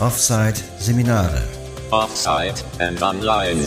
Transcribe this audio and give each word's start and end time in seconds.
Offside 0.00 0.54
Seminare. 0.78 1.42
Offside 1.90 2.54
and 2.78 3.02
online. 3.02 3.66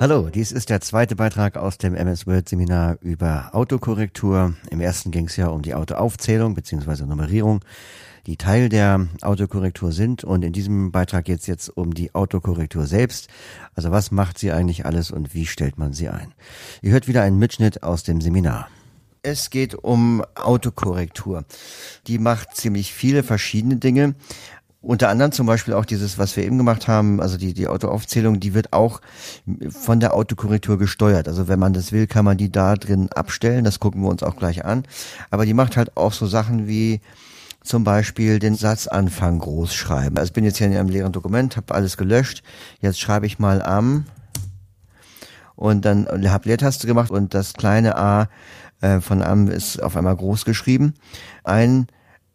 Hallo, 0.00 0.28
dies 0.28 0.50
ist 0.50 0.70
der 0.70 0.80
zweite 0.80 1.14
Beitrag 1.14 1.56
aus 1.56 1.78
dem 1.78 1.94
MS 1.94 2.26
Word 2.26 2.48
Seminar 2.48 2.96
über 3.00 3.50
Autokorrektur. 3.52 4.54
Im 4.70 4.80
ersten 4.80 5.12
ging 5.12 5.26
es 5.26 5.36
ja 5.36 5.46
um 5.50 5.62
die 5.62 5.76
Autoaufzählung 5.76 6.56
bzw. 6.56 7.04
Nummerierung, 7.04 7.60
die 8.26 8.36
Teil 8.36 8.68
der 8.68 9.06
Autokorrektur 9.22 9.92
sind. 9.92 10.24
Und 10.24 10.42
in 10.42 10.52
diesem 10.52 10.90
Beitrag 10.90 11.26
geht 11.26 11.38
es 11.38 11.46
jetzt 11.46 11.68
um 11.68 11.94
die 11.94 12.12
Autokorrektur 12.12 12.86
selbst. 12.86 13.28
Also 13.76 13.92
was 13.92 14.10
macht 14.10 14.36
sie 14.36 14.50
eigentlich 14.50 14.84
alles 14.84 15.12
und 15.12 15.32
wie 15.32 15.46
stellt 15.46 15.78
man 15.78 15.92
sie 15.92 16.08
ein? 16.08 16.34
Ihr 16.82 16.90
hört 16.90 17.06
wieder 17.06 17.22
einen 17.22 17.38
Mitschnitt 17.38 17.84
aus 17.84 18.02
dem 18.02 18.20
Seminar. 18.20 18.66
Es 19.24 19.48
geht 19.48 19.74
um 19.74 20.22
Autokorrektur. 20.34 21.44
Die 22.06 22.18
macht 22.18 22.54
ziemlich 22.54 22.92
viele 22.92 23.22
verschiedene 23.22 23.76
Dinge. 23.76 24.14
Unter 24.82 25.08
anderem 25.08 25.32
zum 25.32 25.46
Beispiel 25.46 25.72
auch 25.72 25.86
dieses, 25.86 26.18
was 26.18 26.36
wir 26.36 26.44
eben 26.44 26.58
gemacht 26.58 26.88
haben, 26.88 27.22
also 27.22 27.38
die, 27.38 27.54
die 27.54 27.66
Autoaufzählung, 27.66 28.38
die 28.38 28.52
wird 28.52 28.74
auch 28.74 29.00
von 29.70 29.98
der 29.98 30.12
Autokorrektur 30.12 30.76
gesteuert. 30.76 31.26
Also 31.26 31.48
wenn 31.48 31.58
man 31.58 31.72
das 31.72 31.90
will, 31.90 32.06
kann 32.06 32.26
man 32.26 32.36
die 32.36 32.52
da 32.52 32.74
drin 32.74 33.08
abstellen. 33.14 33.64
Das 33.64 33.80
gucken 33.80 34.02
wir 34.02 34.10
uns 34.10 34.22
auch 34.22 34.36
gleich 34.36 34.66
an. 34.66 34.84
Aber 35.30 35.46
die 35.46 35.54
macht 35.54 35.78
halt 35.78 35.96
auch 35.96 36.12
so 36.12 36.26
Sachen 36.26 36.68
wie 36.68 37.00
zum 37.62 37.82
Beispiel 37.82 38.38
den 38.38 38.56
Satzanfang 38.56 39.38
groß 39.38 39.74
schreiben. 39.74 40.18
Also 40.18 40.28
ich 40.28 40.34
bin 40.34 40.44
jetzt 40.44 40.58
hier 40.58 40.66
in 40.66 40.76
einem 40.76 40.90
leeren 40.90 41.12
Dokument, 41.12 41.56
habe 41.56 41.74
alles 41.74 41.96
gelöscht. 41.96 42.42
Jetzt 42.82 43.00
schreibe 43.00 43.24
ich 43.24 43.38
mal 43.38 43.62
am 43.62 44.04
und 45.56 45.86
dann 45.86 46.06
habe 46.30 46.48
Leertaste 46.48 46.86
gemacht 46.86 47.10
und 47.10 47.32
das 47.32 47.54
kleine 47.54 47.96
a 47.96 48.28
äh, 48.84 49.00
von 49.00 49.22
am 49.22 49.48
ist 49.48 49.82
auf 49.82 49.96
einmal 49.96 50.14
groß 50.14 50.44
geschrieben. 50.44 50.94
Ein 51.42 51.86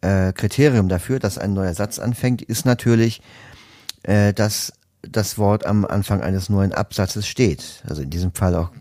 äh, 0.01 0.33
Kriterium 0.33 0.89
dafür, 0.89 1.19
dass 1.19 1.37
ein 1.37 1.53
neuer 1.53 1.73
Satz 1.73 1.99
anfängt, 1.99 2.41
ist 2.41 2.65
natürlich, 2.65 3.21
äh, 4.03 4.33
dass 4.33 4.73
das 5.03 5.37
Wort 5.37 5.65
am 5.65 5.85
Anfang 5.85 6.21
eines 6.21 6.49
neuen 6.49 6.73
Absatzes 6.73 7.27
steht. 7.27 7.83
Also 7.87 8.01
in 8.01 8.09
diesem 8.09 8.33
Fall 8.33 8.55
auch 8.55 8.71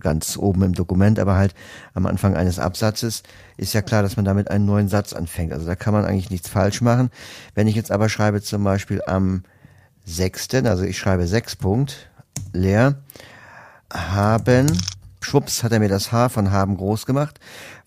ganz 0.00 0.36
oben 0.36 0.62
im 0.62 0.74
Dokument, 0.74 1.18
aber 1.18 1.36
halt 1.36 1.54
am 1.94 2.04
Anfang 2.04 2.36
eines 2.36 2.58
Absatzes 2.58 3.22
ist 3.56 3.72
ja 3.72 3.80
klar, 3.80 4.02
dass 4.02 4.16
man 4.16 4.26
damit 4.26 4.50
einen 4.50 4.66
neuen 4.66 4.88
Satz 4.88 5.14
anfängt. 5.14 5.54
Also 5.54 5.66
da 5.66 5.76
kann 5.76 5.94
man 5.94 6.04
eigentlich 6.04 6.30
nichts 6.30 6.50
falsch 6.50 6.82
machen. 6.82 7.08
Wenn 7.54 7.68
ich 7.68 7.74
jetzt 7.74 7.90
aber 7.90 8.10
schreibe 8.10 8.42
zum 8.42 8.62
Beispiel 8.64 9.00
am 9.06 9.44
sechsten, 10.04 10.66
also 10.66 10.84
ich 10.84 10.98
schreibe 10.98 11.26
sechs 11.26 11.56
Punkt, 11.56 12.10
leer, 12.52 12.96
haben 13.90 14.66
schwupps 15.28 15.62
hat 15.62 15.72
er 15.72 15.78
mir 15.78 15.88
das 15.88 16.10
H 16.10 16.30
von 16.30 16.50
haben 16.50 16.76
groß 16.76 17.06
gemacht, 17.06 17.38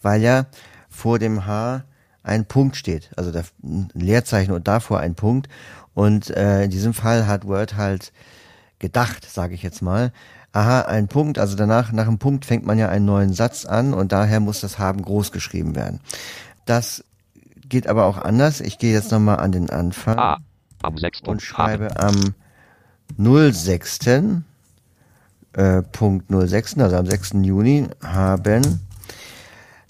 weil 0.01 0.21
ja 0.21 0.45
vor 0.89 1.19
dem 1.19 1.45
H 1.45 1.83
ein 2.23 2.45
Punkt 2.45 2.75
steht, 2.75 3.09
also 3.17 3.31
der, 3.31 3.45
ein 3.63 3.89
Leerzeichen 3.93 4.53
und 4.53 4.67
davor 4.67 4.99
ein 4.99 5.15
Punkt. 5.15 5.49
Und 5.93 6.29
äh, 6.29 6.63
in 6.63 6.69
diesem 6.69 6.93
Fall 6.93 7.27
hat 7.27 7.47
Word 7.47 7.75
halt 7.75 8.13
gedacht, 8.79 9.29
sage 9.29 9.55
ich 9.55 9.63
jetzt 9.63 9.81
mal, 9.81 10.11
aha, 10.53 10.81
ein 10.81 11.07
Punkt, 11.07 11.39
also 11.39 11.55
danach, 11.55 11.91
nach 11.91 12.07
einem 12.07 12.19
Punkt 12.19 12.45
fängt 12.45 12.65
man 12.65 12.77
ja 12.77 12.89
einen 12.89 13.05
neuen 13.05 13.33
Satz 13.33 13.65
an 13.65 13.93
und 13.93 14.11
daher 14.11 14.39
muss 14.39 14.61
das 14.61 14.79
haben 14.79 15.01
groß 15.01 15.31
geschrieben 15.31 15.75
werden. 15.75 15.99
Das 16.65 17.03
geht 17.67 17.87
aber 17.87 18.05
auch 18.05 18.17
anders. 18.17 18.61
Ich 18.61 18.77
gehe 18.77 18.93
jetzt 18.93 19.11
nochmal 19.11 19.39
an 19.39 19.51
den 19.51 19.69
Anfang 19.69 20.19
ah, 20.19 20.37
am 20.81 20.95
und 21.25 21.41
schreibe 21.41 21.99
am 21.99 22.35
06 23.17 23.99
äh, 25.53 25.81
Punkt 25.81 26.27
06, 26.29 26.77
also 26.79 26.95
am 26.95 27.05
6. 27.05 27.33
Juni, 27.43 27.87
haben, 28.03 28.81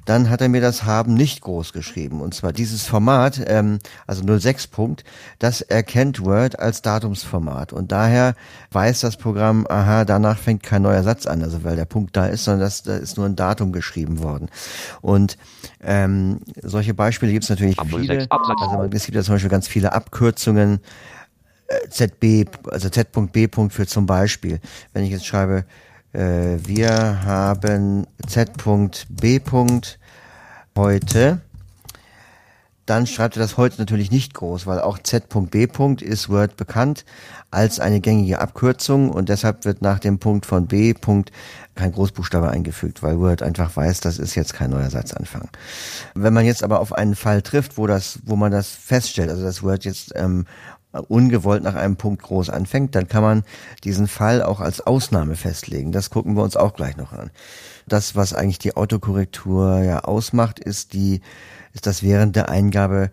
dann 0.05 0.29
hat 0.29 0.41
er 0.41 0.49
mir 0.49 0.61
das 0.61 0.83
haben 0.83 1.13
nicht 1.13 1.41
groß 1.41 1.73
geschrieben. 1.73 2.21
Und 2.21 2.33
zwar 2.33 2.51
dieses 2.51 2.85
Format, 2.85 3.41
ähm, 3.47 3.79
also 4.07 4.23
06 4.37 4.67
Punkt, 4.67 5.03
das 5.39 5.61
erkennt 5.61 6.23
Word 6.25 6.59
als 6.59 6.81
Datumsformat. 6.81 7.71
Und 7.71 7.91
daher 7.91 8.35
weiß 8.71 9.01
das 9.01 9.17
Programm, 9.17 9.67
aha, 9.69 10.05
danach 10.05 10.37
fängt 10.37 10.63
kein 10.63 10.81
neuer 10.81 11.03
Satz 11.03 11.27
an, 11.27 11.43
also 11.43 11.63
weil 11.63 11.75
der 11.75 11.85
Punkt 11.85 12.17
da 12.17 12.25
ist, 12.25 12.43
sondern 12.43 12.61
das, 12.61 12.83
da 12.83 12.97
ist 12.97 13.17
nur 13.17 13.25
ein 13.25 13.35
Datum 13.35 13.71
geschrieben 13.71 14.19
worden. 14.19 14.49
Und 15.01 15.37
ähm, 15.83 16.41
solche 16.61 16.93
Beispiele 16.93 17.31
gibt 17.31 17.43
es 17.43 17.49
natürlich 17.49 17.77
viele. 17.79 18.27
Also 18.29 18.89
es 18.91 19.05
gibt 19.05 19.15
ja 19.15 19.23
zum 19.23 19.35
Beispiel 19.35 19.51
ganz 19.51 19.67
viele 19.67 19.93
Abkürzungen 19.93 20.79
ZB, 21.89 22.45
also 22.69 22.89
Z.B. 22.89 23.47
für 23.69 23.87
zum 23.87 24.05
Beispiel. 24.05 24.59
Wenn 24.93 25.03
ich 25.03 25.11
jetzt 25.11 25.25
schreibe, 25.25 25.65
äh, 26.13 26.57
wir 26.65 27.23
haben 27.25 28.07
Z.B. 28.27 29.39
heute, 30.77 31.41
dann 32.85 33.07
schreibt 33.07 33.37
er 33.37 33.41
das 33.41 33.55
heute 33.57 33.79
natürlich 33.79 34.11
nicht 34.11 34.33
groß, 34.33 34.67
weil 34.67 34.81
auch 34.81 34.99
Z.B. 34.99 35.67
ist 36.01 36.29
Word 36.29 36.57
bekannt 36.57 37.05
als 37.49 37.79
eine 37.79 38.01
gängige 38.01 38.39
Abkürzung 38.39 39.09
und 39.11 39.29
deshalb 39.29 39.65
wird 39.65 39.81
nach 39.81 39.99
dem 39.99 40.19
Punkt 40.19 40.45
von 40.45 40.67
B. 40.67 40.93
kein 41.75 41.91
Großbuchstabe 41.91 42.49
eingefügt, 42.49 43.03
weil 43.03 43.19
Word 43.19 43.43
einfach 43.43 43.75
weiß, 43.75 44.01
das 44.01 44.19
ist 44.19 44.35
jetzt 44.35 44.53
kein 44.53 44.71
neuer 44.71 44.89
Satzanfang. 44.89 45.49
Wenn 46.15 46.33
man 46.33 46.45
jetzt 46.45 46.63
aber 46.63 46.79
auf 46.79 46.91
einen 46.93 47.15
Fall 47.15 47.41
trifft, 47.41 47.77
wo 47.77 47.87
das, 47.87 48.19
wo 48.25 48.35
man 48.35 48.51
das 48.51 48.69
feststellt, 48.69 49.29
also 49.29 49.43
dass 49.43 49.63
Word 49.63 49.85
jetzt 49.85 50.11
ähm, 50.15 50.45
ungewollt 50.91 51.63
nach 51.63 51.75
einem 51.75 51.95
Punkt 51.95 52.21
groß 52.21 52.49
anfängt, 52.49 52.95
dann 52.95 53.07
kann 53.07 53.23
man 53.23 53.43
diesen 53.83 54.07
Fall 54.07 54.43
auch 54.43 54.59
als 54.59 54.81
Ausnahme 54.81 55.35
festlegen. 55.35 55.91
Das 55.91 56.09
gucken 56.09 56.35
wir 56.35 56.43
uns 56.43 56.55
auch 56.55 56.73
gleich 56.73 56.97
noch 56.97 57.13
an. 57.13 57.31
Das, 57.87 58.15
was 58.15 58.33
eigentlich 58.33 58.59
die 58.59 58.75
Autokorrektur 58.75 59.79
ja 59.79 59.99
ausmacht, 59.99 60.59
ist 60.59 60.93
die, 60.93 61.21
ist, 61.73 61.87
dass 61.87 62.03
während 62.03 62.35
der 62.35 62.49
Eingabe 62.49 63.09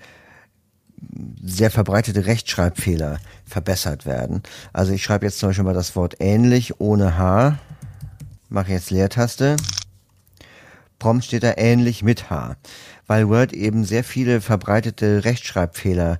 sehr 1.42 1.70
verbreitete 1.70 2.26
Rechtschreibfehler 2.26 3.18
verbessert 3.44 4.04
werden. 4.04 4.42
Also 4.72 4.92
ich 4.92 5.02
schreibe 5.02 5.26
jetzt 5.26 5.38
zum 5.38 5.50
Beispiel 5.50 5.64
mal 5.64 5.74
das 5.74 5.94
Wort 5.94 6.16
ähnlich 6.18 6.80
ohne 6.80 7.16
H, 7.16 7.58
mache 8.48 8.72
jetzt 8.72 8.90
Leertaste. 8.90 9.56
Prompt 10.98 11.24
steht 11.24 11.44
da 11.44 11.54
ähnlich 11.56 12.02
mit 12.02 12.28
H, 12.28 12.56
weil 13.06 13.28
Word 13.28 13.52
eben 13.52 13.84
sehr 13.84 14.02
viele 14.02 14.40
verbreitete 14.40 15.24
Rechtschreibfehler 15.24 16.18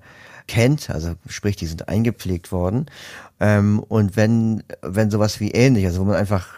kennt, 0.49 0.91
also 0.91 1.15
sprich, 1.29 1.57
die 1.57 1.67
sind 1.67 1.89
eingepflegt 1.89 2.51
worden. 2.51 2.87
Ähm, 3.39 3.79
und 3.79 4.17
wenn, 4.17 4.65
wenn 4.83 5.11
sowas 5.11 5.39
wie 5.39 5.53
ähnlich, 5.53 5.87
also 5.87 6.01
wo 6.01 6.05
man 6.05 6.17
einfach, 6.17 6.49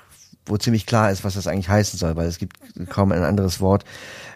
wo 0.46 0.56
ziemlich 0.56 0.86
klar 0.86 1.10
ist, 1.10 1.24
was 1.24 1.34
das 1.34 1.46
eigentlich 1.46 1.68
heißen 1.68 1.98
soll, 1.98 2.16
weil 2.16 2.26
es 2.26 2.38
gibt 2.38 2.56
kaum 2.88 3.12
ein 3.12 3.22
anderes 3.22 3.60
Wort, 3.60 3.84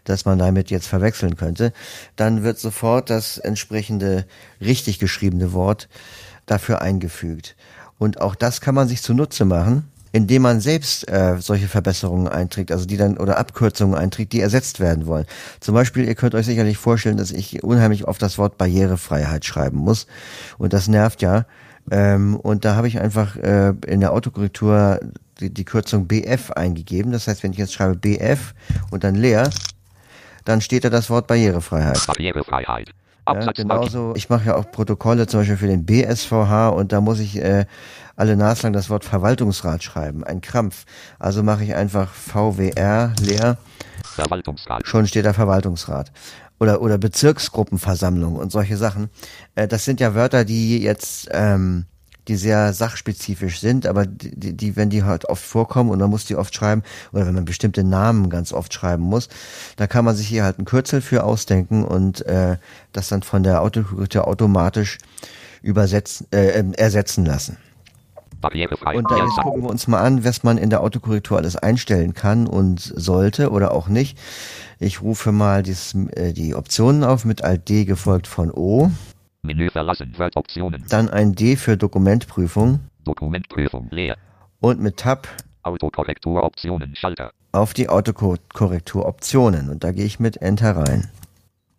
das 0.05 0.27
man 0.27 0.39
damit 0.39 0.71
jetzt 0.71 0.87
verwechseln 0.87 1.37
könnte, 1.37 1.73
dann 2.17 2.43
wird 2.43 2.59
sofort 2.59 3.09
das 3.09 3.39
entsprechende 3.39 4.27
richtig 4.61 4.99
geschriebene 4.99 5.53
Wort 5.55 5.89
dafür 6.45 6.83
eingefügt. 6.83 7.57
Und 7.99 8.21
auch 8.21 8.35
das 8.35 8.61
kann 8.61 8.75
man 8.75 8.89
sich 8.89 9.01
zunutze 9.01 9.47
machen 9.47 9.89
indem 10.15 10.43
man 10.43 10.61
selbst 10.61 11.11
äh, 11.11 11.39
solche 11.41 11.67
Verbesserungen 11.67 12.29
einträgt, 12.29 12.71
also 12.71 12.87
die 12.87 12.97
dann 12.97 13.19
oder 13.19 13.37
Abkürzungen 13.37 13.97
einträgt, 13.97 14.33
die 14.33 14.41
ersetzt 14.41 14.79
werden 14.79 15.07
wollen. 15.07 15.27
Zum 15.59 15.75
Beispiel, 15.75 16.05
ihr 16.05 16.15
könnt 16.15 16.37
euch 16.37 16.47
sicherlich 16.47 16.79
vorstellen, 16.79 17.17
dass 17.17 17.33
ich 17.33 17.65
unheimlich 17.65 18.07
oft 18.07 18.23
das 18.23 18.39
Wort 18.39 18.57
Barrierefreiheit 18.57 19.45
schreiben 19.45 19.79
muss. 19.79 20.07
Und 20.57 20.73
das 20.73 20.87
nervt 20.87 21.21
ja. 21.21 21.47
Ähm, 21.91 22.37
und 22.37 22.65
da 22.65 22.77
habe 22.77 22.87
ich 22.87 23.01
einfach 23.01 23.35
äh, 23.39 23.75
in 23.89 23.99
der 23.99 24.13
Autokorrektur 24.13 25.01
die, 25.41 25.53
die 25.53 25.65
Kürzung 25.65 26.07
BF 26.07 26.53
eingegeben. 26.53 27.11
Das 27.11 27.27
heißt, 27.27 27.43
wenn 27.43 27.51
ich 27.51 27.59
jetzt 27.59 27.73
schreibe 27.73 27.97
BF 27.97 28.55
und 28.93 29.03
dann 29.03 29.17
leer, 29.17 29.51
dann 30.45 30.61
steht 30.61 30.85
da 30.85 30.91
das 30.91 31.11
Wort 31.11 31.27
Barrierefreiheit. 31.27 32.07
Barrierefreiheit. 32.07 32.93
Ja, 33.27 33.53
genauso, 33.53 34.13
ich 34.17 34.29
mache 34.29 34.49
ja 34.49 34.57
auch 34.57 34.71
Protokolle 34.71 35.27
zum 35.27 35.41
Beispiel 35.41 35.57
für 35.57 35.67
den 35.67 35.87
BSVH 35.87 36.69
und 36.69 36.93
da 36.93 37.01
muss 37.01 37.21
ich 37.21 37.43
äh, 37.43 37.65
alle 38.17 38.37
naslang 38.37 38.73
das 38.73 38.91
Wort 38.91 39.05
Verwaltungsrat 39.05 39.83
schreiben. 39.83 40.25
Ein 40.25 40.41
Krampf. 40.41 40.85
Also 41.19 41.43
mache 41.43 41.65
ich 41.65 41.75
einfach 41.75 42.13
VWR 42.13 43.13
leer. 43.21 43.59
Verwaltungsrat. 44.05 44.87
Schon 44.87 45.07
steht 45.07 45.25
da 45.25 45.33
Verwaltungsrat. 45.33 46.13
Oder, 46.61 46.81
oder 46.81 46.99
Bezirksgruppenversammlung 46.99 48.37
und 48.37 48.53
solche 48.53 48.77
Sachen. 48.77 49.11
Äh, 49.55 49.67
das 49.67 49.85
sind 49.85 50.01
ja 50.01 50.15
Wörter, 50.15 50.45
die 50.45 50.81
jetzt, 50.81 51.29
ähm, 51.33 51.87
die 52.29 52.37
sehr 52.37 52.73
sachspezifisch 52.73 53.61
sind, 53.61 53.87
aber 53.87 54.07
die, 54.07 54.57
die, 54.57 54.77
wenn 54.77 54.89
die 54.89 55.03
halt 55.03 55.27
oft 55.27 55.45
vorkommen 55.45 55.91
und 55.91 55.99
man 55.99 56.09
muss 56.09 56.25
die 56.25 56.37
oft 56.37 56.55
schreiben, 56.55 56.83
oder 57.13 57.27
wenn 57.27 57.35
man 57.35 57.45
bestimmte 57.45 57.83
Namen 57.83 58.31
ganz 58.31 58.53
oft 58.53 58.73
schreiben 58.73 59.03
muss, 59.03 59.29
da 59.77 59.89
kann 59.89 60.05
man 60.05 60.15
sich 60.15 60.29
hier 60.29 60.45
halt 60.45 60.59
ein 60.59 60.65
Kürzel 60.65 61.03
für 61.03 61.25
ausdenken 61.25 61.85
und 61.85 62.25
äh, 62.25 62.57
das 62.93 63.09
dann 63.09 63.23
von 63.23 63.43
der 63.43 63.61
Autokorrektur 63.61 64.27
automatisch 64.27 64.99
übersetzen, 65.61 66.29
äh, 66.31 66.63
ersetzen 66.77 67.27
lassen. 67.27 67.59
Und 68.45 69.11
da 69.11 69.17
jetzt 69.17 69.37
gucken 69.43 69.63
wir 69.63 69.71
uns 69.71 69.87
mal 69.89 70.01
an, 70.01 70.25
was 70.25 70.43
man 70.43 70.59
in 70.59 70.71
der 70.71 70.83
Autokorrektur 70.83 71.37
alles 71.37 71.57
einstellen 71.57 72.15
kann 72.15 72.47
und 72.47 72.81
sollte 72.81 73.51
oder 73.51 73.73
auch 73.73 73.89
nicht. 73.89 74.19
Ich 74.79 75.03
rufe 75.03 75.33
mal 75.33 75.63
dies, 75.63 75.95
äh, 76.13 76.33
die 76.33 76.55
Optionen 76.55 77.05
auf 77.05 77.25
mit 77.25 77.43
Alt 77.43 77.69
D 77.69 77.85
gefolgt 77.85 78.27
von 78.27 78.51
O. 78.51 78.91
Menü 79.43 79.71
verlassen, 79.71 80.15
Optionen. 80.35 80.85
Dann 80.89 81.09
ein 81.11 81.35
D 81.35 81.57
für 81.57 81.77
Dokumentprüfung. 81.77 82.81
Dokumentprüfung 83.05 83.89
leer. 83.91 84.17
Und 84.61 84.81
mit 84.81 84.97
Tab 84.97 85.29
Autokorrektur 85.63 86.43
Optionen 86.43 86.95
Schalter. 86.97 87.33
auf 87.53 87.75
die 87.75 87.89
Autokorrektur 87.89 89.07
Optionen. 89.07 89.69
Und 89.71 89.85
da 89.85 89.93
gehe 89.93 90.05
ich 90.05 90.21
mit 90.21 90.39
Enter 90.39 90.77
rein. 90.77 91.09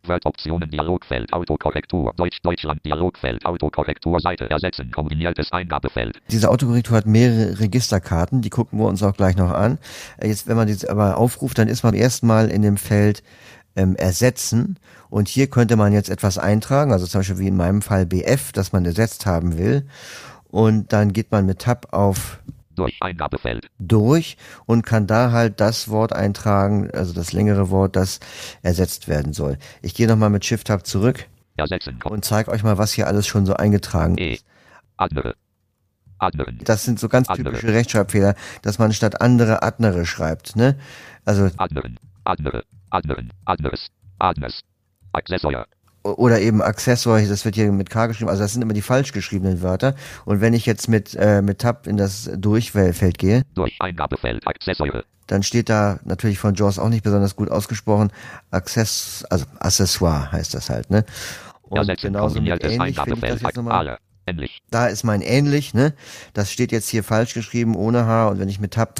Word-Optionen 0.07 0.69
Dialogfeld 0.69 1.31
Autokorrektur 1.33 2.13
Deutsch 2.15 2.39
Deutschland 2.41 2.85
Dialogfeld 2.85 3.45
Autokorrektur 3.45 4.19
Seite 4.19 4.49
ersetzen 4.49 4.91
kombiniertes 4.91 5.51
Eingabefeld. 5.51 6.19
Diese 6.29 6.49
Autokorrektur 6.49 6.97
hat 6.97 7.05
mehrere 7.05 7.59
Registerkarten, 7.59 8.41
die 8.41 8.49
gucken 8.49 8.79
wir 8.79 8.85
uns 8.85 9.03
auch 9.03 9.15
gleich 9.15 9.35
noch 9.35 9.51
an. 9.51 9.77
Äh, 10.17 10.27
Jetzt, 10.27 10.47
wenn 10.47 10.57
man 10.57 10.67
die 10.67 10.89
aber 10.89 11.17
aufruft, 11.17 11.57
dann 11.57 11.67
ist 11.67 11.83
man 11.83 11.93
erstmal 11.93 12.49
in 12.49 12.61
dem 12.61 12.77
Feld 12.77 13.23
ähm, 13.75 13.95
ersetzen 13.95 14.77
und 15.09 15.27
hier 15.27 15.47
könnte 15.47 15.75
man 15.75 15.93
jetzt 15.93 16.09
etwas 16.09 16.37
eintragen, 16.37 16.91
also 16.91 17.05
zum 17.05 17.19
Beispiel 17.19 17.39
wie 17.39 17.47
in 17.47 17.57
meinem 17.57 17.81
Fall 17.81 18.05
BF, 18.05 18.51
das 18.51 18.73
man 18.73 18.85
ersetzt 18.85 19.25
haben 19.25 19.57
will 19.57 19.85
und 20.49 20.93
dann 20.93 21.13
geht 21.13 21.31
man 21.31 21.45
mit 21.45 21.59
Tab 21.59 21.87
auf 21.91 22.39
Durch 22.75 22.97
Eingabefeld. 23.01 23.67
durch 23.79 24.37
und 24.65 24.85
kann 24.85 25.07
da 25.07 25.31
halt 25.31 25.59
das 25.59 25.89
Wort 25.89 26.13
eintragen, 26.13 26.89
also 26.91 27.13
das 27.13 27.33
längere 27.33 27.69
Wort, 27.69 27.95
das 27.95 28.19
ersetzt 28.61 29.07
werden 29.07 29.33
soll. 29.33 29.57
Ich 29.81 29.95
gehe 29.95 30.07
nochmal 30.07 30.29
mit 30.29 30.45
Shift 30.45 30.67
Tab 30.67 30.85
zurück 30.85 31.27
Ersetzen. 31.57 31.99
Und 32.03 32.25
zeige 32.25 32.51
euch 32.51 32.63
mal, 32.63 32.77
was 32.77 32.91
hier 32.91 33.07
alles 33.07 33.27
schon 33.27 33.45
so 33.45 33.53
eingetragen 33.53 34.17
E. 34.17 34.33
ist. 34.33 34.45
Andere. 34.97 35.35
Anderen. 36.17 36.59
Das 36.63 36.83
sind 36.83 36.99
so 36.99 37.09
ganz 37.09 37.27
typische 37.27 37.67
Rechtschreibfehler, 37.67 38.35
dass 38.61 38.79
man 38.79 38.93
statt 38.93 39.21
andere 39.21 39.63
Adnere 39.63 40.05
schreibt, 40.05 40.55
ne? 40.55 40.77
Also 41.23 41.49
Anderen. 41.57 41.97
Andere. 42.23 42.63
Anderen. 42.89 43.31
Anderes. 43.45 43.87
Adnes. 44.19 44.61
Accessor. 45.13 45.65
Oder 46.05 46.39
eben 46.39 46.61
Accessor, 46.61 47.19
das 47.19 47.45
wird 47.45 47.55
hier 47.55 47.71
mit 47.71 47.89
K 47.89 48.07
geschrieben, 48.07 48.29
also 48.29 48.43
das 48.43 48.53
sind 48.53 48.61
immer 48.61 48.73
die 48.73 48.81
falsch 48.81 49.11
geschriebenen 49.11 49.61
Wörter. 49.61 49.95
Und 50.25 50.39
wenn 50.39 50.53
ich 50.53 50.65
jetzt 50.65 50.87
mit, 50.87 51.15
äh, 51.15 51.41
mit 51.41 51.59
Tab 51.59 51.87
in 51.87 51.97
das 51.97 52.29
Durchwählfeld 52.37 53.17
gehe, 53.17 53.43
Durch 53.55 53.75
Eingabefeld. 53.79 54.45
Accessore. 54.45 55.03
dann 55.27 55.43
steht 55.43 55.69
da 55.69 55.99
natürlich 56.05 56.37
von 56.37 56.53
Jaws 56.53 56.77
auch 56.77 56.89
nicht 56.89 57.03
besonders 57.03 57.35
gut 57.35 57.49
ausgesprochen, 57.49 58.11
Access, 58.51 59.25
also 59.29 59.45
Accessoire 59.59 60.31
heißt 60.31 60.53
das 60.53 60.69
halt, 60.69 60.89
ne? 60.91 61.05
Und 61.63 61.77
Ersetzen 61.79 62.13
genauso 62.13 62.39
mit 62.39 62.63
ähnlich 62.63 62.99
finde 62.99 63.15
ich 63.15 63.21
das 63.21 63.41
jetzt 63.41 63.55
nochmal. 63.55 63.97
Ähnlich. 64.27 64.61
Da 64.71 64.87
ist 64.87 65.03
mein 65.03 65.21
ähnlich, 65.21 65.73
ne? 65.73 65.93
Das 66.33 66.51
steht 66.51 66.71
jetzt 66.71 66.89
hier 66.89 67.03
falsch 67.03 67.33
geschrieben, 67.33 67.75
ohne 67.75 68.05
H. 68.05 68.27
Und 68.29 68.39
wenn 68.39 68.49
ich 68.49 68.59
mit 68.59 68.73
Tab 68.73 68.99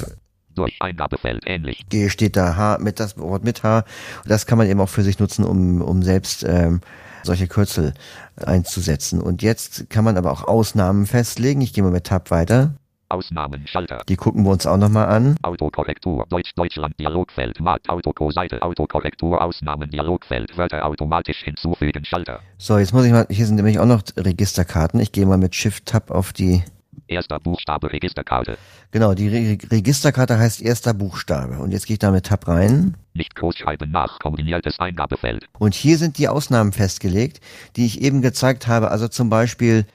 Durch 0.56 0.76
Eingabefeld. 0.80 1.44
Ähnlich. 1.46 1.86
gehe, 1.88 2.10
steht 2.10 2.36
da 2.36 2.56
H 2.56 2.78
mit 2.80 2.98
das 2.98 3.16
Wort 3.18 3.44
mit 3.44 3.62
H. 3.62 3.84
Und 4.22 4.30
das 4.30 4.46
kann 4.46 4.58
man 4.58 4.68
eben 4.68 4.80
auch 4.80 4.88
für 4.88 5.02
sich 5.02 5.18
nutzen, 5.18 5.44
um, 5.44 5.80
um 5.80 6.02
selbst 6.02 6.44
ähm, 6.44 6.80
solche 7.22 7.46
Kürzel 7.46 7.94
einzusetzen. 8.36 9.20
Und 9.20 9.42
jetzt 9.42 9.88
kann 9.90 10.04
man 10.04 10.16
aber 10.16 10.32
auch 10.32 10.44
Ausnahmen 10.44 11.06
festlegen. 11.06 11.60
Ich 11.60 11.72
gehe 11.72 11.84
mal 11.84 11.92
mit 11.92 12.04
Tab 12.04 12.30
weiter. 12.30 12.74
Ausnahmen. 13.08 13.66
Schalter. 13.66 14.02
Die 14.08 14.16
gucken 14.16 14.44
wir 14.44 14.50
uns 14.50 14.66
auch 14.66 14.76
nochmal 14.76 15.06
an. 15.06 15.36
Autokorrektur. 15.42 16.26
Deutsch 16.28 16.52
Deutschland 16.56 16.98
Dialogfeld. 16.98 17.60
Mat 17.60 17.88
Autoko 17.88 18.30
Seite 18.30 18.62
Autokorrektur. 18.62 19.40
Ausnahmen 19.42 19.90
Dialogfeld. 19.90 20.56
Wörter 20.56 20.84
automatisch 20.84 21.42
hinzufügen. 21.44 22.04
Schalter. 22.04 22.40
So, 22.58 22.78
jetzt 22.78 22.92
muss 22.92 23.04
ich 23.04 23.12
mal, 23.12 23.26
hier 23.30 23.46
sind 23.46 23.56
nämlich 23.56 23.78
auch 23.78 23.86
noch 23.86 24.02
Registerkarten. 24.16 24.98
Ich 25.00 25.12
gehe 25.12 25.26
mal 25.26 25.38
mit 25.38 25.54
Shift 25.54 25.86
Tab 25.86 26.10
auf 26.10 26.32
die, 26.32 26.64
Erster 27.08 27.38
Buchstabe 27.38 27.92
Registerkarte. 27.92 28.58
genau, 28.90 29.14
die 29.14 29.28
Re 29.28 29.58
Registerkarte 29.70 30.38
heißt 30.38 30.60
erster 30.62 30.94
Buchstabe. 30.94 31.58
Und 31.58 31.72
jetzt 31.72 31.86
gehe 31.86 31.94
ich 31.94 31.98
da 31.98 32.10
mit 32.10 32.26
Tab 32.26 32.48
rein. 32.48 32.96
Nicht 33.14 33.34
großschreiben 33.36 33.90
nach. 33.90 34.18
Kombiniertes 34.18 34.78
Eingabefeld. 34.80 35.46
Und 35.58 35.74
hier 35.74 35.98
sind 35.98 36.18
die 36.18 36.28
Ausnahmen 36.28 36.72
festgelegt, 36.72 37.40
die 37.76 37.86
ich 37.86 38.00
eben 38.00 38.22
gezeigt 38.22 38.66
habe. 38.66 38.90
Also 38.90 39.08
zum 39.08 39.30
Beispiel, 39.30 39.86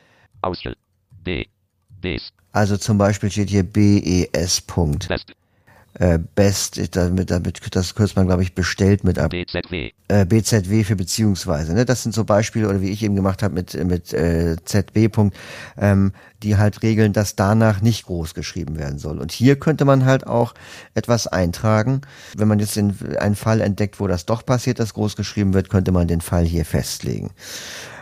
Ausschnitt. 0.41 0.77
D. 1.25 1.47
Des. 2.03 2.29
also 2.51 2.77
zum 2.77 2.97
Beispiel 2.97 3.29
steht 3.29 3.49
hier 3.49 3.63
BES. 3.63 4.61
Punkt. 4.61 5.07
Äh, 5.93 6.19
Best, 6.35 6.95
damit, 6.95 7.31
damit, 7.31 7.75
das 7.75 7.95
kürzt 7.95 8.15
man, 8.15 8.25
glaube 8.25 8.43
ich, 8.43 8.55
bestellt 8.55 9.03
mit 9.03 9.19
ab. 9.19 9.31
BZW. 9.31 9.91
Äh, 10.07 10.25
BZW 10.25 10.83
für 10.83 10.95
beziehungsweise. 10.95 11.73
Ne? 11.73 11.85
Das 11.85 12.03
sind 12.03 12.15
so 12.15 12.23
Beispiele, 12.23 12.69
oder 12.69 12.81
wie 12.81 12.89
ich 12.89 13.03
eben 13.03 13.15
gemacht 13.15 13.43
habe 13.43 13.53
mit, 13.53 13.73
mit 13.85 14.13
äh, 14.13 14.55
ZB. 14.63 15.09
Punkt, 15.09 15.37
ähm, 15.77 16.13
die 16.43 16.57
halt 16.57 16.81
regeln, 16.81 17.11
dass 17.11 17.35
danach 17.35 17.81
nicht 17.81 18.05
groß 18.05 18.33
geschrieben 18.33 18.77
werden 18.77 18.99
soll. 18.99 19.19
Und 19.19 19.31
hier 19.31 19.59
könnte 19.59 19.83
man 19.83 20.05
halt 20.05 20.25
auch 20.25 20.53
etwas 20.93 21.27
eintragen. 21.27 22.01
Wenn 22.37 22.47
man 22.47 22.59
jetzt 22.59 22.75
den, 22.77 22.95
einen 23.19 23.35
Fall 23.35 23.59
entdeckt, 23.59 23.99
wo 23.99 24.07
das 24.07 24.25
doch 24.25 24.45
passiert, 24.45 24.79
dass 24.79 24.93
groß 24.93 25.15
geschrieben 25.15 25.53
wird, 25.53 25.69
könnte 25.69 25.91
man 25.91 26.07
den 26.07 26.21
Fall 26.21 26.45
hier 26.45 26.65
festlegen. 26.65 27.31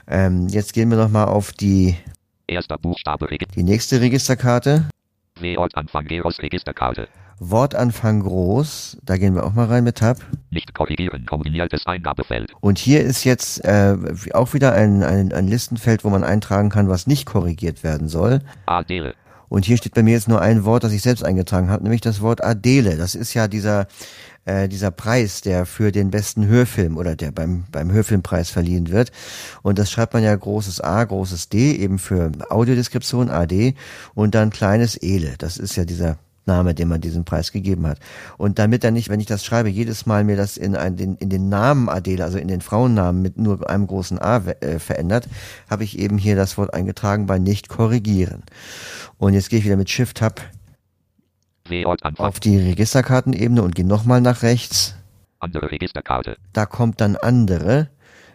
Ähm, 0.08 0.48
jetzt 0.48 0.74
gehen 0.74 0.90
wir 0.90 0.98
nochmal 0.98 1.26
auf 1.26 1.52
die, 1.54 1.96
Erster 2.50 2.80
Buchstabe 2.80 3.28
die 3.56 3.64
nächste 3.64 4.02
Registerkarte. 4.02 4.90
W-Ortanfang 5.40 6.06
Geros 6.06 6.40
Registerkarte. 6.40 7.08
Wortanfang 7.40 8.22
groß. 8.22 8.98
Da 9.04 9.18
gehen 9.18 9.36
wir 9.36 9.46
auch 9.46 9.54
mal 9.54 9.66
rein 9.66 9.84
mit 9.84 9.98
Tab. 9.98 10.18
Nicht 10.52 10.74
korrigieren. 10.74 11.26
Kombiniertes 11.26 11.86
Eingabefeld. 11.86 12.52
Und 12.60 12.78
hier 12.78 13.02
ist 13.02 13.24
jetzt 13.24 13.64
äh, 13.66 13.96
auch 14.34 14.54
wieder 14.54 14.74
ein, 14.74 15.04
ein, 15.04 15.32
ein 15.32 15.48
Listenfeld, 15.48 16.04
wo 16.04 16.10
man 16.10 16.24
eintragen 16.24 16.70
kann, 16.70 16.90
was 16.90 17.08
nicht 17.08 17.26
korrigiert 17.26 17.84
werden 17.84 18.08
soll. 18.08 18.42
Adele. 18.66 19.16
Und 19.48 19.66
hier 19.66 19.78
steht 19.78 19.96
bei 19.96 20.04
mir 20.04 20.12
jetzt 20.12 20.28
nur 20.28 20.42
ein 20.42 20.64
Wort, 20.64 20.84
das 20.84 20.94
ich 20.94 21.02
selbst 21.02 21.24
eingetragen 21.24 21.70
habe, 21.70 21.84
nämlich 21.84 22.02
das 22.02 22.22
Wort 22.22 22.44
Adele. 22.44 22.98
Das 22.98 23.16
ist 23.16 23.34
ja 23.34 23.48
dieser 23.48 23.88
äh, 24.46 24.68
dieser 24.68 24.92
Preis, 24.92 25.42
der 25.42 25.66
für 25.66 25.92
den 25.92 26.12
besten 26.12 26.46
Hörfilm 26.46 26.98
oder 26.98 27.16
der 27.16 27.32
beim 27.32 27.66
beim 27.72 27.92
Hörfilmpreis 27.92 28.52
verliehen 28.52 28.90
wird. 28.90 29.12
Und 29.64 29.80
das 29.80 29.92
schreibt 29.92 30.14
man 30.14 30.24
ja 30.24 30.36
großes 30.36 30.82
A, 30.82 31.04
großes 31.04 31.50
D, 31.50 31.74
eben 31.74 32.00
für 32.00 32.32
Audiodeskription 32.50 33.30
AD 33.30 33.74
und 34.14 34.36
dann 34.36 34.52
kleines 34.52 34.98
Ele. 34.98 35.36
Das 35.38 35.58
ist 35.58 35.76
ja 35.76 35.86
dieser 35.86 36.18
Name, 36.46 36.74
den 36.74 36.88
man 36.88 37.02
diesem 37.02 37.26
Preis 37.26 37.52
gegeben 37.52 37.88
hat. 37.88 38.00
Und 38.38 38.60
damit 38.60 38.84
er 38.84 38.92
nicht, 38.92 39.10
wenn 39.10 39.20
ich 39.20 39.26
das 39.26 39.46
schreibe, 39.46 39.70
jedes 39.70 40.06
Mal 40.06 40.24
mir 40.24 40.36
das 40.36 40.58
in, 40.58 40.76
ein, 40.76 40.96
den, 40.96 41.16
in 41.16 41.30
den 41.30 41.50
Namen 41.50 41.90
Adele, 41.90 42.24
also 42.24 42.38
in 42.38 42.48
den 42.48 42.62
Frauennamen 42.62 43.22
mit 43.22 43.38
nur 43.38 43.70
einem 43.70 43.88
großen 43.88 44.20
A 44.20 44.38
äh, 44.38 44.80
verändert, 44.80 45.28
habe 45.70 45.84
ich 45.84 46.00
eben 46.00 46.18
hier 46.18 46.36
das 46.36 46.58
Wort 46.58 46.74
eingetragen 46.74 47.26
bei 47.26 47.40
nicht 47.40 47.70
korrigieren. 47.70 48.44
Und 49.18 49.34
jetzt 49.34 49.50
gehe 49.50 49.60
ich 49.60 49.66
wieder 49.66 49.78
mit 49.78 49.90
Shift 49.90 50.18
Tab 50.18 50.42
W-Ortanfang. 51.66 52.26
auf 52.26 52.40
die 52.40 52.58
Registerkartenebene 52.58 53.62
und 53.62 53.76
gehe 53.76 53.86
nochmal 53.86 54.22
nach 54.22 54.42
rechts. 54.42 54.96
Andere 55.40 55.72
Registerkarte. 55.72 56.38
Da 56.54 56.66
kommt 56.66 57.00
dann 57.00 57.16
andere. 57.16 57.90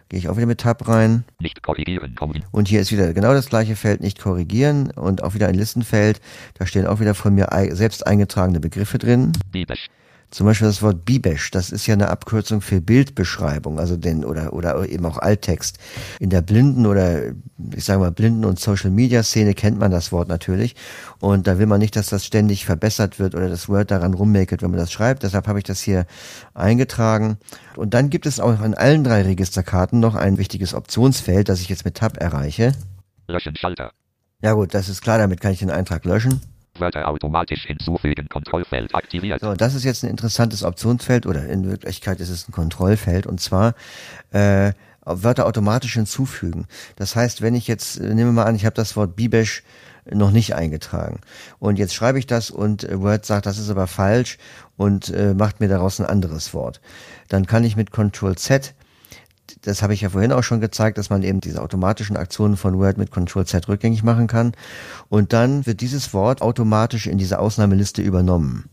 Gehe 0.09 0.19
ich 0.19 0.29
auch 0.29 0.37
wieder 0.37 0.45
mit 0.45 0.61
Tab 0.61 0.87
rein. 0.87 1.23
Nicht 1.39 1.63
korrigieren. 1.63 2.15
Kombin 2.15 2.43
Und 2.51 2.67
hier 2.67 2.79
ist 2.79 2.91
wieder 2.91 3.13
genau 3.13 3.33
das 3.33 3.49
gleiche 3.49 3.75
Feld, 3.75 4.01
nicht 4.01 4.19
korrigieren. 4.19 4.91
Und 4.91 5.23
auch 5.23 5.33
wieder 5.33 5.47
ein 5.47 5.55
Listenfeld. 5.55 6.21
Da 6.53 6.65
stehen 6.65 6.85
auch 6.85 6.99
wieder 6.99 7.15
von 7.15 7.33
mir 7.33 7.47
selbst 7.71 8.05
eingetragene 8.05 8.59
Begriffe 8.59 8.99
drin. 8.99 9.31
Bibesch. 9.51 9.89
Zum 10.31 10.45
Beispiel 10.45 10.67
das 10.67 10.81
Wort 10.81 11.05
Bibesch, 11.05 11.51
das 11.51 11.71
ist 11.71 11.87
ja 11.87 11.93
eine 11.93 12.09
Abkürzung 12.09 12.61
für 12.61 12.81
Bildbeschreibung, 12.81 13.79
also 13.79 13.95
den 13.95 14.25
oder 14.25 14.53
oder 14.53 14.87
eben 14.89 15.05
auch 15.05 15.17
Alttext. 15.17 15.77
In 16.19 16.29
der 16.29 16.41
Blinden 16.41 16.85
oder 16.85 17.33
ich 17.73 17.85
sage 17.85 17.99
mal 17.99 18.11
Blinden 18.11 18.45
und 18.45 18.59
Social 18.59 18.91
Media 18.91 19.23
Szene 19.23 19.53
kennt 19.53 19.79
man 19.79 19.91
das 19.91 20.11
Wort 20.11 20.27
natürlich 20.27 20.75
und 21.19 21.47
da 21.47 21.57
will 21.57 21.67
man 21.67 21.79
nicht, 21.79 21.95
dass 21.95 22.09
das 22.09 22.25
ständig 22.25 22.65
verbessert 22.65 23.19
wird 23.19 23.35
oder 23.35 23.49
das 23.49 23.69
Word 23.69 23.91
daran 23.91 24.13
rummäkelt, 24.13 24.61
wenn 24.61 24.71
man 24.71 24.79
das 24.79 24.91
schreibt. 24.91 25.23
Deshalb 25.23 25.47
habe 25.47 25.59
ich 25.59 25.65
das 25.65 25.81
hier 25.81 26.05
eingetragen. 26.53 27.37
Und 27.75 27.93
dann 27.93 28.09
gibt 28.09 28.25
es 28.25 28.39
auch 28.39 28.61
in 28.61 28.73
allen 28.73 29.03
drei 29.03 29.21
Registerkarten 29.21 29.99
noch 29.99 30.15
ein 30.15 30.37
wichtiges 30.37 30.73
Optionsfeld, 30.73 31.49
das 31.49 31.61
ich 31.61 31.69
jetzt 31.69 31.85
mit 31.85 31.95
Tab 31.95 32.17
erreiche. 32.17 32.73
Löschen 33.27 33.55
Schalter. 33.55 33.91
Ja 34.41 34.53
gut, 34.53 34.73
das 34.73 34.89
ist 34.89 35.01
klar, 35.01 35.17
damit 35.17 35.41
kann 35.41 35.53
ich 35.53 35.59
den 35.59 35.71
Eintrag 35.71 36.05
löschen. 36.05 36.41
Wörter 36.79 37.07
automatisch 37.07 37.65
hinzufügen. 37.65 38.27
Kontrollfeld 38.29 38.93
aktiviert. 38.93 39.41
So, 39.41 39.53
das 39.53 39.75
ist 39.75 39.83
jetzt 39.83 40.03
ein 40.03 40.09
interessantes 40.09 40.63
Optionsfeld 40.63 41.25
oder 41.25 41.45
in 41.45 41.69
Wirklichkeit 41.69 42.19
ist 42.19 42.29
es 42.29 42.47
ein 42.47 42.51
Kontrollfeld 42.51 43.27
und 43.27 43.39
zwar 43.39 43.75
äh, 44.31 44.73
Wörter 45.05 45.45
automatisch 45.45 45.93
hinzufügen. 45.93 46.65
Das 46.95 47.15
heißt, 47.15 47.41
wenn 47.41 47.55
ich 47.55 47.67
jetzt, 47.67 47.99
äh, 47.99 48.13
nehmen 48.13 48.35
wir 48.35 48.43
mal 48.43 48.45
an, 48.45 48.55
ich 48.55 48.65
habe 48.65 48.75
das 48.75 48.95
Wort 48.95 49.15
Bibesch 49.15 49.63
noch 50.11 50.31
nicht 50.31 50.53
eingetragen 50.53 51.19
und 51.57 51.79
jetzt 51.79 51.95
schreibe 51.95 52.19
ich 52.19 52.27
das 52.27 52.51
und 52.51 52.83
äh, 52.83 52.99
Word 52.99 53.25
sagt, 53.25 53.45
das 53.45 53.57
ist 53.57 53.69
aber 53.69 53.87
falsch 53.87 54.37
und 54.77 55.09
äh, 55.09 55.33
macht 55.33 55.59
mir 55.59 55.67
daraus 55.67 55.99
ein 55.99 56.05
anderes 56.05 56.53
Wort. 56.53 56.81
Dann 57.27 57.47
kann 57.47 57.63
ich 57.63 57.75
mit 57.75 57.91
Ctrl 57.91 58.35
Z 58.35 58.75
das 59.61 59.81
habe 59.81 59.93
ich 59.93 60.01
ja 60.01 60.09
vorhin 60.09 60.31
auch 60.31 60.43
schon 60.43 60.61
gezeigt, 60.61 60.97
dass 60.97 61.09
man 61.09 61.23
eben 61.23 61.41
diese 61.41 61.61
automatischen 61.61 62.17
Aktionen 62.17 62.57
von 62.57 62.77
Word 62.77 62.97
mit 62.97 63.11
Ctrl 63.11 63.45
Z 63.45 63.67
rückgängig 63.67 64.03
machen 64.03 64.27
kann. 64.27 64.53
Und 65.09 65.33
dann 65.33 65.65
wird 65.65 65.81
dieses 65.81 66.13
Wort 66.13 66.41
automatisch 66.41 67.07
in 67.07 67.17
diese 67.17 67.39
Ausnahmeliste 67.39 68.01
übernommen. 68.01 68.69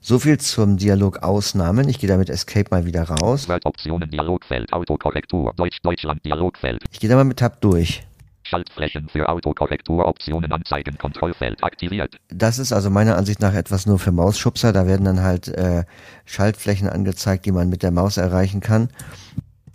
So 0.00 0.18
viel 0.18 0.38
zum 0.38 0.76
Dialog 0.76 1.22
Ausnahmen. 1.22 1.88
Ich 1.88 1.98
gehe 1.98 2.08
damit 2.08 2.30
Escape 2.30 2.68
mal 2.70 2.84
wieder 2.84 3.02
raus. 3.02 3.48
Word-Optionen 3.48 4.08
Dialogfeld. 4.08 4.72
Autokorrektur. 4.72 5.52
Deutsch 5.56 5.78
Deutschland 5.82 6.24
Dialogfeld. 6.24 6.82
Ich 6.92 7.00
gehe 7.00 7.10
da 7.10 7.16
mal 7.16 7.24
mit 7.24 7.38
Tab 7.38 7.60
durch. 7.60 8.06
Schaltflächen 8.44 9.08
für 9.08 9.28
Autokorrektur. 9.28 10.06
Optionen 10.06 10.52
anzeigen. 10.52 10.96
Kontrollfeld 10.98 11.64
aktiviert. 11.64 12.16
Das 12.28 12.60
ist 12.60 12.72
also 12.72 12.90
meiner 12.90 13.16
Ansicht 13.16 13.40
nach 13.40 13.54
etwas 13.54 13.86
nur 13.86 13.98
für 13.98 14.12
Mausschubser. 14.12 14.72
Da 14.72 14.86
werden 14.86 15.04
dann 15.04 15.22
halt 15.22 15.48
äh, 15.48 15.84
Schaltflächen 16.24 16.88
angezeigt, 16.88 17.44
die 17.44 17.52
man 17.52 17.68
mit 17.68 17.82
der 17.82 17.90
Maus 17.90 18.16
erreichen 18.16 18.60
kann. 18.60 18.90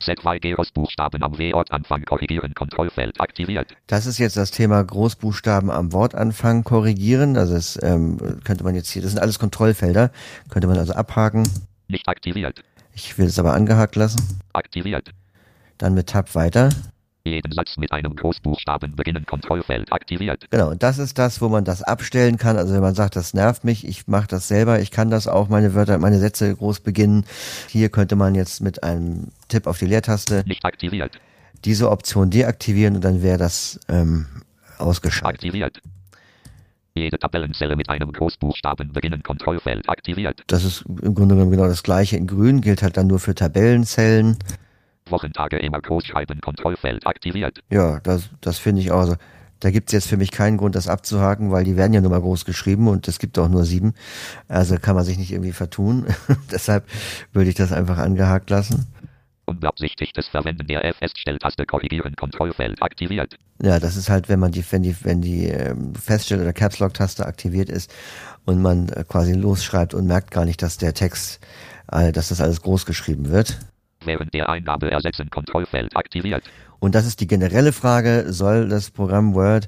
Z2 0.01 0.39
Geros 0.39 0.71
Buchstaben 0.71 1.23
am 1.23 1.37
W-Ort 1.37 1.71
Anfang 1.71 2.03
korrigieren. 2.03 2.53
Kontrollfeld 2.53 3.19
aktiviert. 3.21 3.75
Das 3.87 4.05
ist 4.05 4.17
jetzt 4.17 4.37
das 4.37 4.51
Thema 4.51 4.83
Großbuchstaben 4.83 5.69
am 5.69 5.93
Wortanfang 5.93 6.63
korrigieren. 6.63 7.37
Also 7.37 7.53
das 7.53 7.81
ähm, 7.81 8.17
könnte 8.43 8.63
man 8.63 8.75
jetzt 8.75 8.89
hier, 8.89 9.01
das 9.01 9.11
sind 9.11 9.19
alles 9.19 9.39
Kontrollfelder, 9.39 10.11
könnte 10.49 10.67
man 10.67 10.77
also 10.77 10.93
abhaken. 10.93 11.47
Nicht 11.87 12.07
aktiviert. 12.07 12.63
Ich 12.93 13.17
will 13.17 13.27
es 13.27 13.39
aber 13.39 13.53
angehakt 13.53 13.95
lassen. 13.95 14.39
Aktiviert. 14.53 15.11
Dann 15.77 15.93
mit 15.93 16.07
Tab 16.07 16.35
weiter. 16.35 16.69
Jeden 17.23 17.51
Satz 17.51 17.77
mit 17.77 17.91
einem 17.91 18.15
Großbuchstaben 18.15 18.95
beginnen 18.95 19.25
Kontrollfeld 19.27 19.91
aktiviert. 19.91 20.47
Genau, 20.49 20.71
und 20.71 20.81
das 20.81 20.97
ist 20.97 21.19
das, 21.19 21.39
wo 21.39 21.49
man 21.49 21.63
das 21.63 21.83
abstellen 21.83 22.37
kann. 22.37 22.57
Also 22.57 22.73
wenn 22.73 22.81
man 22.81 22.95
sagt, 22.95 23.15
das 23.15 23.33
nervt 23.35 23.63
mich, 23.63 23.87
ich 23.87 24.07
mache 24.07 24.27
das 24.27 24.47
selber, 24.47 24.79
ich 24.79 24.89
kann 24.89 25.11
das 25.11 25.27
auch, 25.27 25.47
meine 25.47 25.75
Wörter, 25.75 25.99
meine 25.99 26.17
Sätze 26.17 26.55
groß 26.55 26.79
beginnen. 26.79 27.25
Hier 27.67 27.89
könnte 27.89 28.15
man 28.15 28.33
jetzt 28.33 28.61
mit 28.61 28.83
einem 28.83 29.27
Tipp 29.49 29.67
auf 29.67 29.77
die 29.77 29.85
Leertaste 29.85 30.43
Nicht 30.47 30.65
aktiviert. 30.65 31.19
diese 31.63 31.91
Option 31.91 32.31
deaktivieren 32.31 32.95
und 32.95 33.05
dann 33.05 33.21
wäre 33.21 33.37
das 33.37 33.79
ähm, 33.87 34.25
ausgeschaltet. 34.79 35.43
Aktiviert. 35.43 35.79
Jede 36.95 37.19
Tabellenzelle 37.19 37.75
mit 37.75 37.89
einem 37.89 38.11
Großbuchstaben 38.11 38.91
beginnen 38.91 39.23
Kontrollfeld 39.23 39.87
aktiviert. 39.87 40.41
Das 40.47 40.65
ist 40.65 40.81
im 40.81 41.15
Grunde 41.15 41.35
genommen 41.35 41.51
genau 41.51 41.67
das 41.67 41.83
gleiche. 41.83 42.17
In 42.17 42.27
grün 42.27 42.61
gilt 42.61 42.81
halt 42.83 42.97
dann 42.97 43.07
nur 43.07 43.19
für 43.19 43.33
Tabellenzellen. 43.35 44.37
Wochentage 45.09 45.57
immer 45.57 45.81
Großschreiben 45.81 46.41
Kontrollfeld 46.41 47.05
aktiviert. 47.05 47.59
Ja, 47.69 47.99
das, 48.01 48.29
das 48.41 48.59
finde 48.59 48.81
ich 48.81 48.91
auch. 48.91 49.01
Also, 49.01 49.15
da 49.61 49.69
gibt's 49.69 49.93
jetzt 49.93 50.07
für 50.07 50.17
mich 50.17 50.31
keinen 50.31 50.57
Grund, 50.57 50.75
das 50.75 50.87
abzuhaken, 50.87 51.51
weil 51.51 51.63
die 51.63 51.77
werden 51.77 51.93
ja 51.93 52.01
nur 52.01 52.09
mal 52.09 52.19
groß 52.19 52.45
geschrieben 52.45 52.87
und 52.87 53.07
es 53.07 53.19
gibt 53.19 53.37
auch 53.37 53.47
nur 53.47 53.63
sieben. 53.63 53.93
Also 54.47 54.77
kann 54.77 54.95
man 54.95 55.05
sich 55.05 55.19
nicht 55.19 55.31
irgendwie 55.31 55.51
vertun. 55.51 56.07
Deshalb 56.51 56.85
würde 57.31 57.49
ich 57.49 57.55
das 57.55 57.71
einfach 57.71 57.99
angehakt 57.99 58.49
lassen. 58.49 58.87
Unbeabsichtigtes 59.45 60.27
Verwenden 60.29 60.65
der 60.65 60.93
Feststelltaste 60.95 61.65
korrigieren 61.65 62.15
Kontrollfeld 62.15 62.81
aktiviert. 62.81 63.37
Ja, 63.61 63.79
das 63.79 63.97
ist 63.97 64.09
halt, 64.09 64.29
wenn 64.29 64.39
man 64.39 64.51
die, 64.51 64.63
wenn 64.71 64.81
die, 64.81 64.95
wenn 65.03 65.21
die 65.21 65.45
ähm, 65.45 65.93
Feststell- 65.93 66.41
oder 66.41 66.53
Caps 66.53 66.79
Lock 66.79 66.95
Taste 66.95 67.25
aktiviert 67.25 67.69
ist 67.69 67.93
und 68.45 68.61
man 68.61 68.89
äh, 68.89 69.03
quasi 69.07 69.33
losschreibt 69.33 69.93
und 69.93 70.07
merkt 70.07 70.31
gar 70.31 70.45
nicht, 70.45 70.63
dass 70.63 70.77
der 70.77 70.95
Text, 70.95 71.39
äh, 71.91 72.11
dass 72.11 72.29
das 72.29 72.41
alles 72.41 72.61
groß 72.61 72.87
geschrieben 72.87 73.29
wird. 73.29 73.59
Während 74.05 74.33
der 74.33 74.49
Eingabe 74.49 74.89
ersetzen 74.89 75.29
Kontrollfeld 75.29 75.95
aktiviert. 75.95 76.43
Und 76.79 76.95
das 76.95 77.05
ist 77.05 77.19
die 77.19 77.27
generelle 77.27 77.73
Frage, 77.73 78.25
soll 78.33 78.67
das 78.67 78.89
Programm 78.89 79.35
Word 79.35 79.67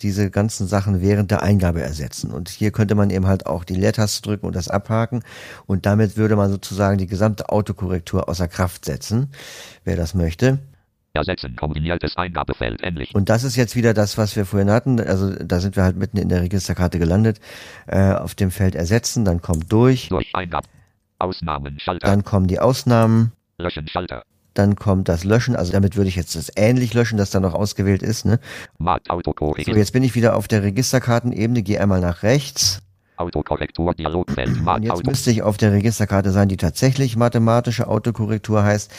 diese 0.00 0.30
ganzen 0.30 0.66
Sachen 0.66 1.02
während 1.02 1.30
der 1.30 1.42
Eingabe 1.42 1.82
ersetzen? 1.82 2.30
Und 2.30 2.48
hier 2.48 2.70
könnte 2.70 2.94
man 2.94 3.10
eben 3.10 3.26
halt 3.26 3.44
auch 3.44 3.64
die 3.64 3.74
Leertaste 3.74 4.22
drücken 4.22 4.46
und 4.46 4.56
das 4.56 4.68
abhaken. 4.68 5.22
Und 5.66 5.84
damit 5.84 6.16
würde 6.16 6.36
man 6.36 6.50
sozusagen 6.50 6.96
die 6.96 7.06
gesamte 7.06 7.50
Autokorrektur 7.50 8.28
außer 8.28 8.48
Kraft 8.48 8.86
setzen, 8.86 9.28
wer 9.84 9.96
das 9.96 10.14
möchte. 10.14 10.58
Ersetzen 11.12 11.54
kombiniertes 11.54 12.16
Eingabefeld 12.16 12.82
endlich. 12.82 13.14
Und 13.14 13.28
das 13.28 13.44
ist 13.44 13.54
jetzt 13.54 13.76
wieder 13.76 13.94
das, 13.94 14.18
was 14.18 14.34
wir 14.34 14.46
vorhin 14.46 14.70
hatten. 14.70 14.98
Also 14.98 15.30
da 15.36 15.60
sind 15.60 15.76
wir 15.76 15.84
halt 15.84 15.96
mitten 15.96 16.16
in 16.16 16.28
der 16.28 16.40
Registerkarte 16.40 16.98
gelandet. 16.98 17.40
Äh, 17.86 18.14
auf 18.14 18.34
dem 18.34 18.50
Feld 18.50 18.74
ersetzen, 18.74 19.24
dann 19.24 19.42
kommt 19.42 19.70
durch, 19.70 20.08
Durch 20.08 20.34
Eingabe. 20.34 20.66
Ausnahmen 21.18 21.78
Schalter. 21.78 22.06
dann 22.06 22.24
kommen 22.24 22.48
die 22.48 22.58
Ausnahmen, 22.58 23.32
Löschen 23.58 23.88
Schalter. 23.88 24.24
dann 24.54 24.76
kommt 24.76 25.08
das 25.08 25.24
Löschen. 25.24 25.56
Also 25.56 25.72
damit 25.72 25.96
würde 25.96 26.08
ich 26.08 26.16
jetzt 26.16 26.36
das 26.36 26.50
ähnlich 26.56 26.94
löschen, 26.94 27.18
das 27.18 27.30
da 27.30 27.40
noch 27.40 27.54
ausgewählt 27.54 28.02
ist. 28.02 28.24
Ne? 28.24 28.38
So, 29.74 29.78
jetzt 29.78 29.92
bin 29.92 30.04
ich 30.04 30.14
wieder 30.14 30.36
auf 30.36 30.46
der 30.48 30.62
Registerkartenebene, 30.62 31.62
gehe 31.62 31.80
einmal 31.80 32.00
nach 32.00 32.22
rechts. 32.22 32.80
Autokorrektur 33.16 33.94
Dialogfeld. 33.94 34.66
Und 34.66 34.82
jetzt 34.82 35.06
müsste 35.06 35.30
ich 35.30 35.42
auf 35.42 35.56
der 35.56 35.72
Registerkarte 35.72 36.30
sein, 36.30 36.48
die 36.48 36.56
tatsächlich 36.56 37.16
mathematische 37.16 37.86
Autokorrektur 37.86 38.62
heißt. 38.62 38.92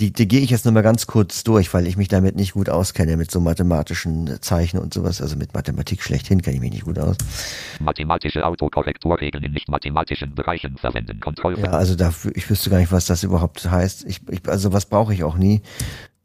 Die, 0.00 0.12
die 0.12 0.26
gehe 0.26 0.40
ich 0.40 0.50
jetzt 0.50 0.64
nur 0.64 0.72
mal 0.72 0.82
ganz 0.82 1.06
kurz 1.06 1.44
durch, 1.44 1.72
weil 1.74 1.86
ich 1.86 1.96
mich 1.96 2.08
damit 2.08 2.36
nicht 2.36 2.52
gut 2.52 2.70
auskenne, 2.70 3.16
mit 3.16 3.30
so 3.30 3.40
mathematischen 3.40 4.40
Zeichen 4.40 4.78
und 4.78 4.94
sowas. 4.94 5.20
Also 5.20 5.36
mit 5.36 5.54
Mathematik 5.54 6.02
schlechthin 6.02 6.42
kenne 6.42 6.56
ich 6.56 6.60
mich 6.60 6.72
nicht 6.72 6.84
gut 6.84 6.98
aus. 6.98 7.16
Mathematische 7.80 8.44
Autokorrekturregeln 8.44 9.44
in 9.44 9.52
nicht 9.52 9.68
mathematischen 9.68 10.34
Bereichen 10.34 10.76
verwenden 10.78 11.20
Kontrollfeld. 11.20 11.66
Ja, 11.66 11.72
also 11.72 11.96
dafür, 11.96 12.32
ich 12.34 12.48
wüsste 12.48 12.70
gar 12.70 12.78
nicht, 12.78 12.92
was 12.92 13.06
das 13.06 13.22
überhaupt 13.22 13.70
heißt. 13.70 14.04
Ich, 14.06 14.20
ich, 14.28 14.48
also 14.48 14.72
was 14.72 14.86
brauche 14.86 15.12
ich 15.12 15.24
auch 15.24 15.36
nie. 15.36 15.62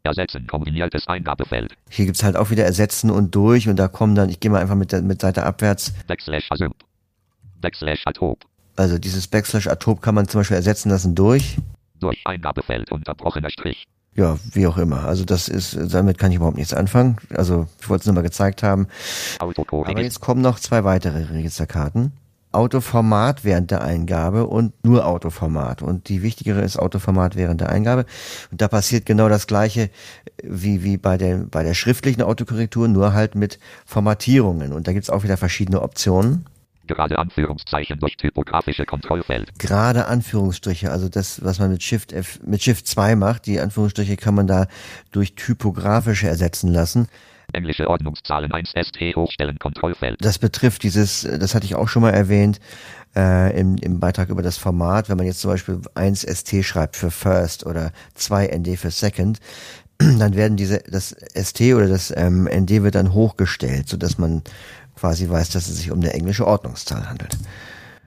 Ersetzen 0.06 0.46
kombiniertes 0.46 1.06
Eingabefeld. 1.08 1.74
Hier 1.90 2.06
gibt's 2.06 2.22
halt 2.22 2.36
auch 2.36 2.50
wieder 2.50 2.64
Ersetzen 2.64 3.10
und 3.10 3.34
durch 3.34 3.68
und 3.68 3.76
da 3.76 3.88
kommen 3.88 4.14
dann, 4.14 4.28
ich 4.28 4.40
gehe 4.40 4.50
mal 4.50 4.60
einfach 4.60 4.76
mit, 4.76 4.92
der, 4.92 5.02
mit 5.02 5.20
Seite 5.20 5.42
abwärts. 5.42 5.92
Backslash 6.06 6.46
Asymp. 6.50 6.74
Backslash 7.60 8.02
Atop. 8.06 8.44
Also 8.76 8.98
dieses 8.98 9.26
Backslash 9.26 9.66
Atop 9.66 10.02
kann 10.02 10.14
man 10.14 10.28
zum 10.28 10.40
Beispiel 10.40 10.56
ersetzen 10.56 10.90
lassen 10.90 11.14
durch. 11.14 11.56
Durch 12.00 12.20
Eingabefeld 12.24 12.92
unterbrochener 12.92 13.50
Strich. 13.50 13.86
Ja, 14.14 14.38
wie 14.52 14.66
auch 14.66 14.78
immer. 14.78 15.04
Also 15.04 15.24
das 15.24 15.48
ist, 15.48 15.76
damit 15.92 16.16
kann 16.18 16.30
ich 16.30 16.36
überhaupt 16.36 16.56
nichts 16.56 16.72
anfangen. 16.72 17.18
Also 17.34 17.66
ich 17.80 17.88
wollte 17.88 18.02
es 18.02 18.06
nur 18.06 18.14
mal 18.14 18.22
gezeigt 18.22 18.62
haben. 18.62 18.86
Aber 19.38 19.52
jetzt 20.00 20.20
kommen 20.20 20.40
noch 20.40 20.58
zwei 20.58 20.84
weitere 20.84 21.24
Registerkarten. 21.24 22.12
Autoformat 22.52 23.44
während 23.44 23.70
der 23.70 23.82
Eingabe 23.82 24.46
und 24.46 24.72
nur 24.84 25.06
Autoformat. 25.06 25.82
Und 25.82 26.08
die 26.08 26.22
wichtigere 26.22 26.62
ist 26.62 26.78
Autoformat 26.78 27.36
während 27.36 27.60
der 27.60 27.68
Eingabe. 27.68 28.06
Und 28.50 28.62
da 28.62 28.68
passiert 28.68 29.04
genau 29.04 29.28
das 29.28 29.46
gleiche 29.46 29.90
wie, 30.42 30.82
wie 30.82 30.96
bei 30.96 31.18
der, 31.18 31.38
bei 31.38 31.62
der 31.62 31.74
schriftlichen 31.74 32.22
Autokorrektur, 32.22 32.88
nur 32.88 33.12
halt 33.12 33.34
mit 33.34 33.58
Formatierungen. 33.84 34.72
Und 34.72 34.88
da 34.88 34.94
gibt's 34.94 35.10
auch 35.10 35.22
wieder 35.22 35.36
verschiedene 35.36 35.82
Optionen. 35.82 36.46
Gerade 36.86 37.18
Anführungszeichen 37.18 37.98
durch 37.98 38.16
typografische 38.16 38.84
Kontrollfeld. 38.84 39.58
Gerade 39.58 40.06
Anführungsstriche, 40.06 40.90
also 40.90 41.08
das, 41.08 41.44
was 41.44 41.58
man 41.58 41.70
mit 41.70 41.82
Shift 41.82 42.12
F, 42.12 42.40
mit 42.44 42.62
Shift 42.62 42.86
2 42.86 43.16
macht, 43.16 43.46
die 43.46 43.60
Anführungsstriche 43.60 44.16
kann 44.16 44.34
man 44.34 44.46
da 44.46 44.66
durch 45.10 45.34
typografische 45.34 46.28
ersetzen 46.28 46.72
lassen. 46.72 47.08
Englische 47.52 47.88
Ordnungszahlen 47.88 48.52
1 48.52 48.70
ST 48.70 49.16
hochstellen 49.16 49.58
Kontrollfeld. 49.58 50.16
Das 50.20 50.38
betrifft 50.38 50.82
dieses, 50.82 51.22
das 51.22 51.54
hatte 51.54 51.64
ich 51.64 51.74
auch 51.74 51.88
schon 51.88 52.02
mal 52.02 52.10
erwähnt, 52.10 52.60
äh, 53.14 53.58
im, 53.58 53.76
im 53.76 53.98
Beitrag 53.98 54.28
über 54.28 54.42
das 54.42 54.58
Format, 54.58 55.08
wenn 55.08 55.16
man 55.16 55.26
jetzt 55.26 55.40
zum 55.40 55.50
Beispiel 55.50 55.80
1 55.94 56.22
ST 56.22 56.64
schreibt 56.64 56.96
für 56.96 57.10
First 57.10 57.64
oder 57.64 57.92
2 58.14 58.48
ND 58.58 58.78
für 58.78 58.90
Second, 58.90 59.40
dann 59.98 60.34
werden 60.34 60.56
diese, 60.56 60.80
das 60.80 61.16
ST 61.34 61.60
oder 61.74 61.88
das 61.88 62.12
ähm, 62.14 62.44
ND 62.44 62.82
wird 62.82 62.94
dann 62.94 63.14
hochgestellt, 63.14 63.88
sodass 63.88 64.18
man 64.18 64.42
quasi 65.06 65.28
weiß, 65.28 65.50
dass 65.50 65.68
es 65.68 65.76
sich 65.76 65.92
um 65.92 66.00
eine 66.00 66.12
englische 66.12 66.44
Ordnungszahl 66.44 67.08
handelt. 67.08 67.38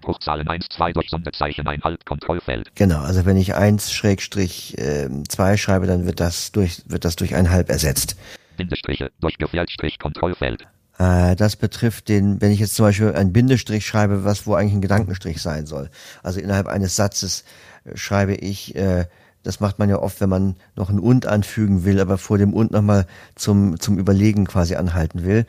Bruchzahlen 0.01 0.45
1 0.49 0.67
2 0.69 0.91
durch 0.91 1.09
Sonderzeichen 1.09 1.65
ein 1.65 1.81
Halb 1.81 2.03
Kontrollfeld. 2.03 2.75
Genau, 2.75 2.99
also 2.99 3.25
wenn 3.25 3.37
ich 3.37 3.55
1 3.55 3.93
Schrägstrich 3.93 4.75
ähm, 4.77 5.23
2 5.27 5.55
schreibe, 5.55 5.87
dann 5.87 6.05
wird 6.05 6.19
das 6.19 6.51
durch, 6.51 6.81
wird 6.87 7.05
das 7.05 7.15
durch 7.15 7.35
ein 7.35 7.51
Halb 7.51 7.69
ersetzt. 7.69 8.17
Bindestriche 8.57 9.11
durch 9.21 9.37
Gefährtstrich 9.37 9.97
Kontrollfeld. 9.97 10.67
Äh, 10.97 11.37
das 11.37 11.55
betrifft 11.55 12.09
den, 12.09 12.41
wenn 12.41 12.51
ich 12.51 12.59
jetzt 12.59 12.75
zum 12.75 12.85
Beispiel 12.85 13.13
einen 13.13 13.31
Bindestrich 13.31 13.85
schreibe, 13.85 14.25
was 14.25 14.45
wo 14.45 14.55
eigentlich 14.55 14.73
ein 14.73 14.81
Gedankenstrich 14.81 15.41
sein 15.41 15.65
soll. 15.65 15.89
Also 16.21 16.41
innerhalb 16.41 16.67
eines 16.67 16.97
Satzes 16.97 17.45
äh, 17.85 17.95
schreibe 17.95 18.35
ich, 18.35 18.75
äh, 18.75 19.05
das 19.43 19.59
macht 19.59 19.79
man 19.79 19.89
ja 19.89 19.99
oft, 19.99 20.19
wenn 20.21 20.29
man 20.29 20.55
noch 20.75 20.89
ein 20.89 20.99
und 20.99 21.25
anfügen 21.25 21.85
will, 21.85 21.99
aber 21.99 22.17
vor 22.17 22.37
dem 22.37 22.53
und 22.53 22.71
nochmal 22.71 23.05
zum, 23.35 23.79
zum 23.79 23.97
Überlegen 23.97 24.45
quasi 24.45 24.75
anhalten 24.75 25.23
will. 25.23 25.45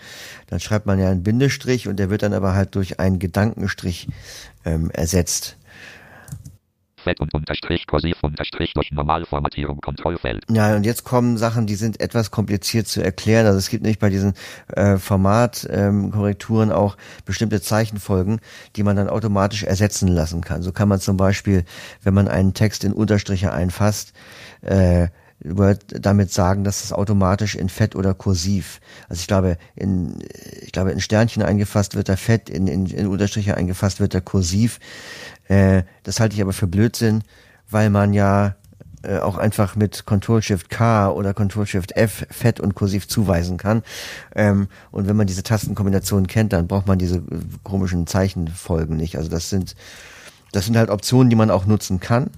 Dann 0.49 0.61
schreibt 0.61 0.87
man 0.87 0.99
ja 0.99 1.11
einen 1.11 1.23
Bindestrich 1.23 1.89
und 1.89 1.97
der 1.99 2.11
wird 2.11 2.23
dann 2.23 2.33
aber 2.33 2.55
halt 2.55 2.75
durch 2.77 3.01
einen 3.01 3.19
Gedankenstrich 3.19 4.09
ähm, 4.65 4.91
ersetzt. 4.91 5.57
Fett 7.01 7.21
und 7.21 7.35
Unterstrich 7.35 7.87
Kursiv 7.87 8.23
Unterstrich 8.23 8.73
durch 8.75 8.93
Normalformatierung 8.93 9.81
Kontrollfeld. 9.81 10.45
Ja, 10.51 10.75
und 10.77 10.85
jetzt 10.85 11.05
kommen 11.05 11.37
Sachen, 11.37 11.67
die 11.67 11.75
sind 11.75 12.01
etwas 12.01 12.31
kompliziert 12.31 12.87
zu 12.87 13.03
erklären. 13.03 13.47
Also 13.47 13.59
es 13.59 13.69
gibt 13.69 13.85
nicht 13.85 14.01
bei 14.01 14.11
diesen 14.11 14.35
äh, 14.69 14.97
Formatkorrekturen 14.99 16.71
ähm, 16.71 16.75
auch 16.75 16.97
bestimmte 17.25 17.61
Zeichenfolgen, 17.61 18.41
die 18.77 18.83
man 18.83 18.97
dann 18.97 19.09
automatisch 19.09 19.65
ersetzen 19.65 20.09
lassen 20.09 20.43
kann. 20.43 20.63
So 20.63 20.73
kann 20.73 20.89
man 20.89 21.01
zum 21.01 21.17
Beispiel, 21.17 21.65
wenn 22.03 22.15
man 22.15 22.29
einen 22.29 22.55
Text 22.55 22.85
in 22.85 22.93
Unterstriche 22.93 23.53
einfasst, 23.53 24.13
äh, 24.63 25.09
damit 25.43 26.33
sagen, 26.33 26.65
dass 26.65 26.85
es 26.85 26.93
automatisch 26.93 27.55
in 27.55 27.69
Fett 27.69 27.97
oder 27.97 28.13
Kursiv. 28.13 28.81
Also 29.09 29.21
ich 29.21 29.27
glaube, 29.27 29.57
in 29.75 30.19
ich 30.61 30.73
glaube 30.73 30.93
in 30.93 31.01
Sternchen 31.01 31.43
eingefasst 31.43 31.95
wird 31.95 32.09
er 32.09 32.19
Fett, 32.19 32.51
in, 32.51 32.67
in, 32.67 32.87
in 32.87 33.07
Unterstriche 33.07 33.57
eingefasst 33.57 34.01
wird 34.01 34.15
er 34.15 34.21
Kursiv. 34.21 34.81
Äh, 35.49 35.85
das 36.03 36.21
halte 36.21 36.35
ich 36.35 36.43
aber 36.43 36.53
für 36.53 36.67
Blödsinn, 36.67 37.25
weil 37.71 37.89
man 37.89 38.13
ja 38.13 38.55
äh, 39.03 39.19
auch 39.19 39.39
einfach 39.39 39.77
mit 39.77 40.05
Control 40.05 40.43
Shift 40.43 40.69
K 40.69 41.09
oder 41.11 41.33
Control 41.33 41.67
Shift 41.67 41.97
F 41.97 42.27
Fett 42.31 42.61
und 42.61 42.75
Kursiv 42.75 43.09
zuweisen 43.09 43.57
kann. 43.57 43.83
Ähm, 44.35 44.69
und 44.91 45.09
wenn 45.09 45.17
man 45.17 45.27
diese 45.27 45.43
Tastenkombinationen 45.43 46.27
kennt, 46.27 46.53
dann 46.53 46.69
braucht 46.69 46.87
man 46.87 46.99
diese 46.99 47.17
äh, 47.17 47.23
komischen 47.65 48.07
Zeichenfolgen 48.07 48.99
nicht. 48.99 49.17
Also 49.17 49.31
das 49.31 49.49
sind 49.49 49.75
das 50.53 50.67
sind 50.67 50.77
halt 50.77 50.91
Optionen, 50.91 51.31
die 51.31 51.37
man 51.37 51.51
auch 51.51 51.65
nutzen 51.65 52.01
kann. 52.01 52.31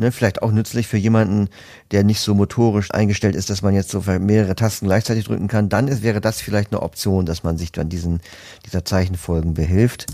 Ne, 0.00 0.10
vielleicht 0.10 0.42
auch 0.42 0.50
nützlich 0.50 0.88
für 0.88 0.96
jemanden, 0.96 1.48
der 1.92 2.02
nicht 2.02 2.18
so 2.18 2.34
motorisch 2.34 2.90
eingestellt 2.90 3.36
ist, 3.36 3.48
dass 3.48 3.62
man 3.62 3.74
jetzt 3.74 3.90
so 3.90 4.02
mehrere 4.18 4.56
Tasten 4.56 4.86
gleichzeitig 4.86 5.24
drücken 5.24 5.46
kann. 5.46 5.68
Dann 5.68 5.86
ist, 5.86 6.02
wäre 6.02 6.20
das 6.20 6.40
vielleicht 6.40 6.72
eine 6.72 6.82
Option, 6.82 7.26
dass 7.26 7.44
man 7.44 7.56
sich 7.58 7.70
dann 7.70 7.88
diesen, 7.88 8.20
dieser 8.66 8.84
Zeichenfolgen 8.84 9.54
behilft. 9.54 10.06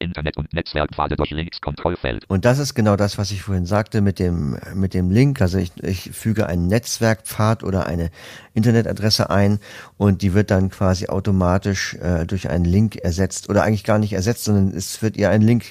Internet- 0.00 0.38
und 0.38 0.52
Netzwerkpfade 0.52 1.16
durch 1.16 1.30
Links 1.30 1.60
Kontrollfeld. 1.60 2.24
Und 2.28 2.44
das 2.44 2.58
ist 2.58 2.74
genau 2.74 2.96
das, 2.96 3.18
was 3.18 3.30
ich 3.30 3.42
vorhin 3.42 3.66
sagte 3.66 4.00
mit 4.00 4.18
dem, 4.18 4.58
mit 4.74 4.94
dem 4.94 5.10
Link. 5.10 5.40
Also 5.42 5.58
ich, 5.58 5.72
ich 5.82 6.10
füge 6.12 6.46
einen 6.46 6.66
Netzwerkpfad 6.66 7.62
oder 7.62 7.86
eine 7.86 8.10
Internetadresse 8.54 9.30
ein 9.30 9.60
und 9.98 10.22
die 10.22 10.32
wird 10.32 10.50
dann 10.50 10.70
quasi 10.70 11.08
automatisch 11.08 11.94
äh, 11.96 12.24
durch 12.24 12.48
einen 12.48 12.64
Link 12.64 12.96
ersetzt 12.96 13.50
oder 13.50 13.62
eigentlich 13.62 13.84
gar 13.84 13.98
nicht 13.98 14.14
ersetzt, 14.14 14.44
sondern 14.44 14.74
es 14.74 15.02
wird 15.02 15.16
ihr 15.16 15.28
ein 15.28 15.42
Link 15.42 15.64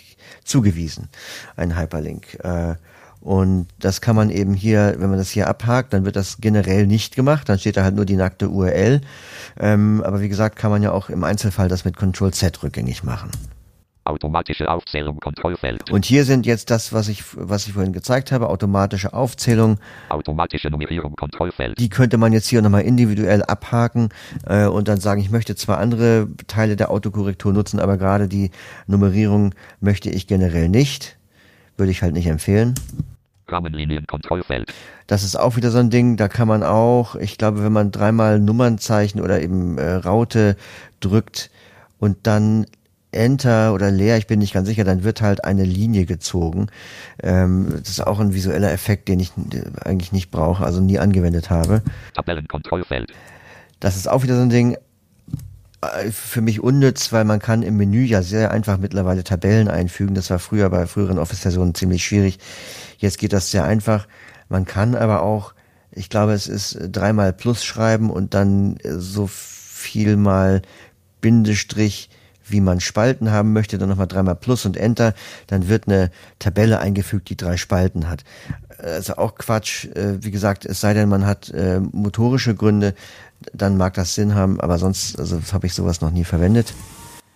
zugewiesen, 0.44 1.10
ein 1.56 1.76
Hyperlink. 1.76 2.36
Äh, 2.44 2.76
Und 3.22 3.68
das 3.80 4.02
kann 4.02 4.16
man 4.16 4.30
eben 4.30 4.54
hier, 4.54 4.96
wenn 4.98 5.10
man 5.10 5.20
das 5.20 5.30
hier 5.30 5.48
abhakt, 5.48 5.94
dann 5.94 6.06
wird 6.06 6.16
das 6.16 6.38
generell 6.40 6.88
nicht 6.88 7.16
gemacht. 7.16 7.50
Dann 7.50 7.60
steht 7.60 7.78
da 7.78 7.84
halt 7.84 7.96
nur 7.96 8.06
die 8.06 8.16
nackte 8.16 8.50
URL. 8.50 9.02
Ähm, 9.60 10.02
aber 10.06 10.22
wie 10.22 10.30
gesagt, 10.30 10.56
kann 10.56 10.72
man 10.72 10.82
ja 10.84 10.92
auch 10.92 11.10
im 11.10 11.24
Einzelfall 11.24 11.68
das 11.68 11.86
mit 11.86 11.98
Control 11.98 12.32
Z 12.32 12.64
rückgängig 12.64 13.04
machen. 13.04 13.30
Automatische 14.06 14.68
Aufzählung 14.72 15.20
Kontrollfeld. 15.20 15.92
Und 15.92 16.04
hier 16.04 16.24
sind 16.24 16.48
jetzt 16.48 16.72
das, 16.72 16.94
was 16.94 17.10
ich, 17.10 17.24
was 17.36 17.68
ich 17.68 17.74
vorhin 17.74 17.94
gezeigt 17.94 18.32
habe, 18.32 18.50
automatische 18.50 19.14
Aufzählung. 19.14 19.78
Automatische 20.10 20.70
Nummerierung 20.70 21.16
Kontrollfeld. 21.16 21.78
Die 21.78 21.90
könnte 21.90 22.18
man 22.18 22.34
jetzt 22.34 22.48
hier 22.48 22.64
nochmal 22.64 22.82
individuell 22.84 23.44
abhaken 23.44 24.10
äh, 24.48 24.66
und 24.66 24.88
dann 24.88 25.00
sagen, 25.00 25.22
ich 25.22 25.30
möchte 25.30 25.56
zwar 25.56 25.78
andere 25.78 26.28
Teile 26.48 26.76
der 26.76 26.90
Autokorrektur 26.90 27.54
nutzen, 27.54 27.80
aber 27.80 27.98
gerade 27.98 28.28
die 28.28 28.50
Nummerierung 28.88 29.54
möchte 29.80 30.10
ich 30.10 30.26
generell 30.26 30.70
nicht. 30.70 31.19
Würde 31.80 31.92
ich 31.92 32.02
halt 32.02 32.14
nicht 32.14 32.28
empfehlen. 32.28 32.76
Das 35.08 35.24
ist 35.24 35.38
auch 35.38 35.56
wieder 35.56 35.72
so 35.72 35.80
ein 35.80 35.90
Ding, 35.90 36.18
da 36.18 36.28
kann 36.28 36.48
man 36.48 36.62
auch, 36.62 37.16
ich 37.16 37.38
glaube, 37.38 37.64
wenn 37.64 37.72
man 37.72 37.92
dreimal 37.92 38.40
Nummernzeichen 38.40 39.22
oder 39.22 39.42
eben 39.42 39.78
äh, 39.78 39.94
Raute 39.94 40.56
drückt 41.00 41.50
und 41.98 42.28
dann 42.28 42.68
Enter 43.12 43.74
oder 43.74 43.90
leer, 43.90 44.18
ich 44.18 44.28
bin 44.28 44.40
nicht 44.40 44.54
ganz 44.54 44.68
sicher, 44.68 44.84
dann 44.84 45.04
wird 45.04 45.22
halt 45.22 45.46
eine 45.46 45.64
Linie 45.64 46.06
gezogen. 46.06 46.68
Ähm, 47.24 47.68
das 47.80 47.90
ist 47.90 48.06
auch 48.06 48.20
ein 48.20 48.34
visueller 48.34 48.72
Effekt, 48.72 49.08
den 49.08 49.20
ich 49.20 49.32
eigentlich 49.84 50.12
nicht 50.12 50.30
brauche, 50.30 50.64
also 50.64 50.80
nie 50.80 51.00
angewendet 51.00 51.50
habe. 51.50 51.82
Tabellenkontrollfeld. 52.14 53.12
Das 53.80 53.96
ist 53.96 54.08
auch 54.08 54.22
wieder 54.22 54.36
so 54.36 54.42
ein 54.42 54.50
Ding, 54.50 54.74
äh, 54.74 54.78
für 56.12 56.42
mich 56.42 56.62
unnütz, 56.62 57.14
weil 57.14 57.24
man 57.24 57.40
kann 57.40 57.62
im 57.62 57.78
Menü 57.78 58.04
ja 58.04 58.22
sehr 58.22 58.52
einfach 58.52 58.78
mittlerweile 58.78 59.24
Tabellen 59.24 59.68
einfügen. 59.68 60.16
Das 60.16 60.30
war 60.30 60.40
früher 60.40 60.70
bei 60.70 60.88
früheren 60.88 61.20
Office-Versionen 61.20 61.76
ziemlich 61.76 62.04
schwierig. 62.04 62.40
Jetzt 62.98 63.18
geht 63.18 63.34
das 63.34 63.52
sehr 63.52 63.64
einfach. 63.64 64.08
Man 64.50 64.66
kann 64.66 64.96
aber 64.96 65.22
auch, 65.24 65.54
ich 65.92 66.10
glaube, 66.10 66.34
es 66.34 66.48
ist 66.48 66.78
dreimal 66.92 67.34
Plus 67.34 67.64
schreiben 67.64 68.10
und 68.10 68.34
dann 68.34 68.78
so 68.84 69.28
viel 69.28 70.18
mal 70.18 70.62
Bindestrich 71.22 72.10
wie 72.52 72.62
man 72.62 72.80
Spalten 72.80 73.32
haben 73.32 73.54
möchte, 73.54 73.78
dann 73.78 73.90
nochmal 73.90 74.08
dreimal 74.08 74.36
Plus 74.36 74.66
und 74.66 74.78
Enter, 74.78 75.14
dann 75.48 75.68
wird 75.68 75.88
eine 75.88 76.12
Tabelle 76.40 76.80
eingefügt, 76.80 77.30
die 77.30 77.38
drei 77.38 77.58
Spalten 77.58 78.10
hat. 78.10 78.24
Also 78.78 79.18
auch 79.18 79.36
Quatsch, 79.36 79.86
äh, 79.96 80.24
wie 80.24 80.32
gesagt, 80.32 80.66
es 80.66 80.80
sei 80.80 80.94
denn, 80.94 81.10
man 81.10 81.26
hat 81.26 81.50
äh, 81.50 81.80
motorische 81.80 82.56
Gründe, 82.56 82.96
dann 83.54 83.78
mag 83.78 83.94
das 83.94 84.16
Sinn 84.16 84.36
haben, 84.36 84.60
aber 84.60 84.78
sonst 84.78 85.18
also 85.18 85.40
habe 85.54 85.68
ich 85.68 85.74
sowas 85.74 86.02
noch 86.02 86.12
nie 86.12 86.24
verwendet. 86.24 86.74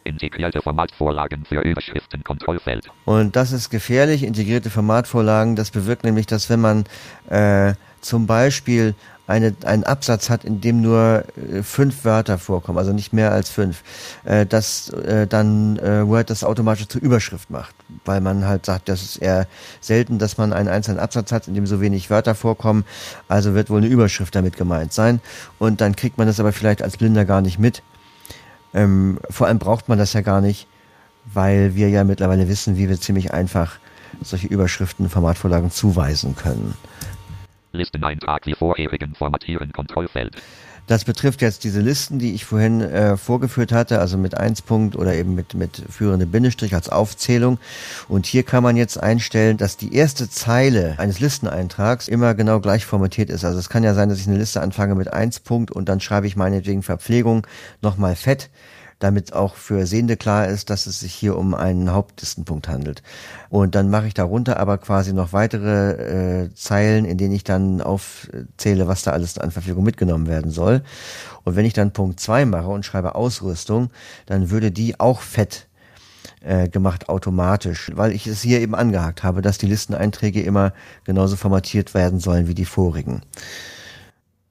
Integrierte 0.03 0.61
Formatvorlagen 0.61 1.45
für 1.45 1.61
Überschriften 1.61 2.23
Kontrollfeld. 2.23 2.89
Und 3.05 3.35
das 3.37 3.53
ist 3.53 3.69
gefährlich, 3.69 4.23
integrierte 4.23 4.69
Formatvorlagen, 4.69 5.55
das 5.55 5.71
bewirkt 5.71 6.03
nämlich, 6.03 6.25
dass 6.25 6.49
wenn 6.49 6.59
man 6.59 6.83
äh, 7.29 7.73
zum 8.01 8.27
Beispiel 8.27 8.95
eine, 9.33 9.55
einen 9.65 9.83
Absatz 9.83 10.29
hat, 10.29 10.45
in 10.45 10.61
dem 10.61 10.81
nur 10.81 11.23
äh, 11.51 11.63
fünf 11.63 12.05
Wörter 12.05 12.37
vorkommen, 12.37 12.77
also 12.77 12.93
nicht 12.93 13.13
mehr 13.13 13.31
als 13.31 13.49
fünf, 13.49 13.83
äh, 14.25 14.45
dass 14.45 14.89
äh, 14.89 15.27
dann 15.27 15.77
äh, 15.79 16.07
Word 16.07 16.29
das 16.29 16.43
automatisch 16.43 16.87
zur 16.87 17.01
Überschrift 17.01 17.49
macht, 17.49 17.73
weil 18.05 18.21
man 18.21 18.45
halt 18.45 18.65
sagt, 18.65 18.89
das 18.89 19.01
ist 19.01 19.17
eher 19.17 19.47
selten, 19.81 20.19
dass 20.19 20.37
man 20.37 20.53
einen 20.53 20.69
einzelnen 20.69 20.99
Absatz 20.99 21.31
hat, 21.31 21.47
in 21.47 21.55
dem 21.55 21.65
so 21.65 21.81
wenig 21.81 22.09
Wörter 22.09 22.35
vorkommen, 22.35 22.85
also 23.27 23.55
wird 23.55 23.69
wohl 23.69 23.79
eine 23.79 23.87
Überschrift 23.87 24.35
damit 24.35 24.55
gemeint 24.55 24.93
sein 24.93 25.19
und 25.57 25.81
dann 25.81 25.95
kriegt 25.95 26.17
man 26.17 26.27
das 26.27 26.39
aber 26.39 26.53
vielleicht 26.53 26.83
als 26.83 26.97
Blinder 26.97 27.25
gar 27.25 27.41
nicht 27.41 27.57
mit. 27.57 27.81
Ähm, 28.75 29.19
vor 29.29 29.47
allem 29.47 29.59
braucht 29.59 29.89
man 29.89 29.97
das 29.97 30.13
ja 30.13 30.21
gar 30.21 30.41
nicht, 30.41 30.67
weil 31.25 31.75
wir 31.75 31.89
ja 31.89 32.03
mittlerweile 32.03 32.47
wissen, 32.47 32.77
wie 32.77 32.87
wir 32.87 32.99
ziemlich 32.99 33.33
einfach 33.33 33.79
solche 34.21 34.47
Überschriften, 34.47 35.09
Formatvorlagen 35.09 35.71
zuweisen 35.71 36.35
können. 36.35 36.75
Listeneintrag 37.73 38.45
wie 38.45 38.53
vorherigen 38.53 39.15
Formatieren 39.15 39.71
Kontrollfeld. 39.71 40.35
Das 40.85 41.05
betrifft 41.05 41.41
jetzt 41.41 41.63
diese 41.63 41.79
Listen, 41.79 42.19
die 42.19 42.33
ich 42.33 42.43
vorhin 42.43 42.81
äh, 42.81 43.15
vorgeführt 43.15 43.71
hatte, 43.71 43.99
also 43.99 44.17
mit 44.17 44.35
1 44.37 44.63
Punkt 44.63 44.97
oder 44.97 45.15
eben 45.15 45.33
mit, 45.33 45.53
mit 45.53 45.81
führende 45.89 46.25
Bindestrich 46.25 46.75
als 46.75 46.89
Aufzählung. 46.89 47.57
Und 48.09 48.25
hier 48.25 48.43
kann 48.43 48.63
man 48.63 48.75
jetzt 48.75 49.01
einstellen, 49.01 49.55
dass 49.57 49.77
die 49.77 49.95
erste 49.95 50.29
Zeile 50.29 50.95
eines 50.97 51.21
Listeneintrags 51.21 52.09
immer 52.09 52.35
genau 52.35 52.59
gleich 52.59 52.85
formatiert 52.85 53.29
ist. 53.29 53.45
Also 53.45 53.59
es 53.59 53.69
kann 53.69 53.83
ja 53.83 53.93
sein, 53.93 54.09
dass 54.09 54.19
ich 54.19 54.27
eine 54.27 54.37
Liste 54.37 54.61
anfange 54.61 54.95
mit 54.95 55.11
1 55.11 55.39
Punkt 55.39 55.71
und 55.71 55.87
dann 55.87 56.01
schreibe 56.01 56.27
ich 56.27 56.35
meinetwegen 56.35 56.83
Verpflegung 56.83 57.47
nochmal 57.81 58.17
fett 58.17 58.49
damit 58.99 59.33
auch 59.33 59.55
für 59.55 59.85
Sehende 59.85 60.17
klar 60.17 60.47
ist, 60.47 60.69
dass 60.69 60.85
es 60.85 60.99
sich 60.99 61.13
hier 61.13 61.37
um 61.37 61.53
einen 61.53 61.91
Hauptlistenpunkt 61.91 62.67
handelt. 62.67 63.03
Und 63.49 63.75
dann 63.75 63.89
mache 63.89 64.07
ich 64.07 64.13
darunter 64.13 64.59
aber 64.59 64.77
quasi 64.77 65.13
noch 65.13 65.33
weitere 65.33 66.43
äh, 66.43 66.53
Zeilen, 66.53 67.05
in 67.05 67.17
denen 67.17 67.33
ich 67.33 67.43
dann 67.43 67.81
aufzähle, 67.81 68.87
was 68.87 69.03
da 69.03 69.11
alles 69.11 69.37
an 69.37 69.51
Verfügung 69.51 69.83
mitgenommen 69.83 70.27
werden 70.27 70.51
soll. 70.51 70.81
Und 71.43 71.55
wenn 71.55 71.65
ich 71.65 71.73
dann 71.73 71.91
Punkt 71.91 72.19
2 72.19 72.45
mache 72.45 72.67
und 72.67 72.85
schreibe 72.85 73.15
Ausrüstung, 73.15 73.89
dann 74.25 74.49
würde 74.49 74.71
die 74.71 74.99
auch 74.99 75.21
fett 75.21 75.67
äh, 76.41 76.69
gemacht 76.69 77.09
automatisch, 77.09 77.91
weil 77.95 78.11
ich 78.11 78.27
es 78.27 78.41
hier 78.41 78.61
eben 78.61 78.75
angehakt 78.75 79.23
habe, 79.23 79.41
dass 79.41 79.57
die 79.57 79.67
Listeneinträge 79.67 80.41
immer 80.41 80.73
genauso 81.03 81.35
formatiert 81.35 81.93
werden 81.93 82.19
sollen 82.19 82.47
wie 82.47 82.55
die 82.55 82.65
vorigen 82.65 83.21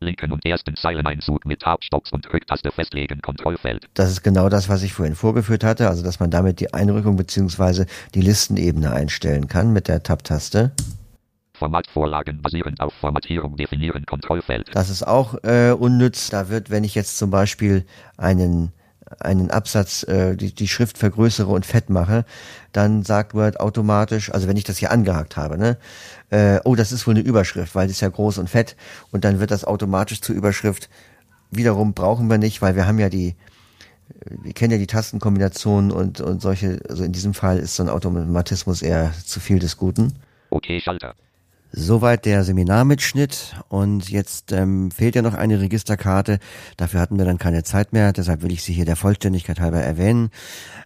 linken 0.03 0.33
und 0.33 0.45
ersten 0.45 0.77
Zeileneinzug 0.77 1.47
mit 1.47 1.61
Tabstocks 1.61 2.13
und 2.13 2.33
Rücktaste 2.33 2.71
festlegen, 2.73 3.21
Kontrollfeld. 3.23 3.89
Das 3.95 4.11
ist 4.11 4.23
genau 4.23 4.49
das, 4.49 4.69
was 4.69 4.83
ich 4.83 4.93
vorhin 4.93 5.15
vorgeführt 5.15 5.65
hatte, 5.65 5.89
also 5.89 6.03
dass 6.03 6.21
man 6.21 6.31
damit 6.31 6.61
die 6.61 6.75
Einrückung 6.75 7.17
bzw. 7.17 7.87
die 8.15 8.21
Listenebene 8.21 8.93
einstellen 8.93 9.49
kann 9.49 9.73
mit 9.73 9.89
der 9.89 10.03
Tab-Taste. 10.03 10.73
Formatvorlagen 11.55 12.43
basierend 12.43 12.81
auf 12.81 12.93
Formatierung 12.95 13.57
definieren, 13.57 14.05
Kontrollfeld. 14.05 14.71
Das 14.75 14.91
ist 14.91 15.07
auch 15.07 15.45
äh, 15.45 15.71
unnütz. 15.71 16.31
Da 16.31 16.49
wird, 16.49 16.71
wenn 16.71 16.83
ich 16.83 16.97
jetzt 16.97 17.19
zum 17.19 17.31
Beispiel 17.31 17.87
einen 18.17 18.73
einen 19.21 19.51
Absatz, 19.51 20.03
äh, 20.05 20.37
die, 20.37 20.55
die 20.55 20.69
Schrift 20.69 20.99
vergrößere 20.99 21.51
und 21.51 21.67
fett 21.67 21.91
mache, 21.91 22.25
dann 22.73 23.03
sagt 23.03 23.35
Word 23.35 23.61
automatisch, 23.61 24.33
also 24.33 24.49
wenn 24.49 24.57
ich 24.57 24.65
das 24.65 24.79
hier 24.79 24.91
angehakt 24.91 25.37
habe, 25.37 25.59
ne, 25.59 25.77
äh, 26.31 26.61
oh, 26.65 26.75
das 26.75 26.93
ist 26.93 27.07
wohl 27.07 27.15
eine 27.15 27.23
Überschrift, 27.23 27.75
weil 27.75 27.87
die 27.87 27.93
ist 27.93 28.01
ja 28.01 28.09
groß 28.09 28.39
und 28.39 28.49
fett 28.49 28.77
und 29.11 29.25
dann 29.25 29.41
wird 29.41 29.51
das 29.51 29.65
automatisch 29.65 30.21
zur 30.21 30.35
Überschrift. 30.35 30.89
Wiederum 31.51 31.93
brauchen 31.93 32.31
wir 32.31 32.39
nicht, 32.39 32.63
weil 32.63 32.77
wir 32.77 32.87
haben 32.87 32.99
ja 32.99 33.09
die, 33.09 33.35
wir 34.29 34.53
kennen 34.53 34.73
ja 34.73 34.79
die 34.79 34.87
Tastenkombinationen 34.87 35.91
und, 35.91 36.21
und 36.21 36.41
solche, 36.41 36.81
also 36.89 37.05
in 37.05 37.13
diesem 37.13 37.35
Fall 37.35 37.59
ist 37.59 37.77
so 37.77 37.83
ein 37.83 37.89
Automatismus 37.89 38.83
eher 38.83 39.13
zu 39.25 39.41
viel 39.41 39.59
des 39.59 39.77
Guten. 39.77 40.15
Okay, 40.51 40.81
Schalter. 40.81 41.15
Soweit 41.75 42.27
der 42.27 42.45
Seminarmitschnitt 42.45 43.57
und 43.71 44.11
jetzt 44.11 44.53
ähm, 44.53 44.91
fehlt 44.91 45.15
ja 45.15 45.23
noch 45.23 45.33
eine 45.33 45.59
Registerkarte. 45.59 46.39
Dafür 46.77 47.01
hatten 47.01 47.17
wir 47.17 47.25
dann 47.25 47.39
keine 47.39 47.63
Zeit 47.63 47.95
mehr, 47.95 48.13
deshalb 48.13 48.43
will 48.43 48.53
ich 48.53 48.63
sie 48.63 48.75
hier 48.75 48.85
der 48.85 48.95
Vollständigkeit 48.95 49.59
halber 49.59 49.81
erwähnen. 49.81 50.29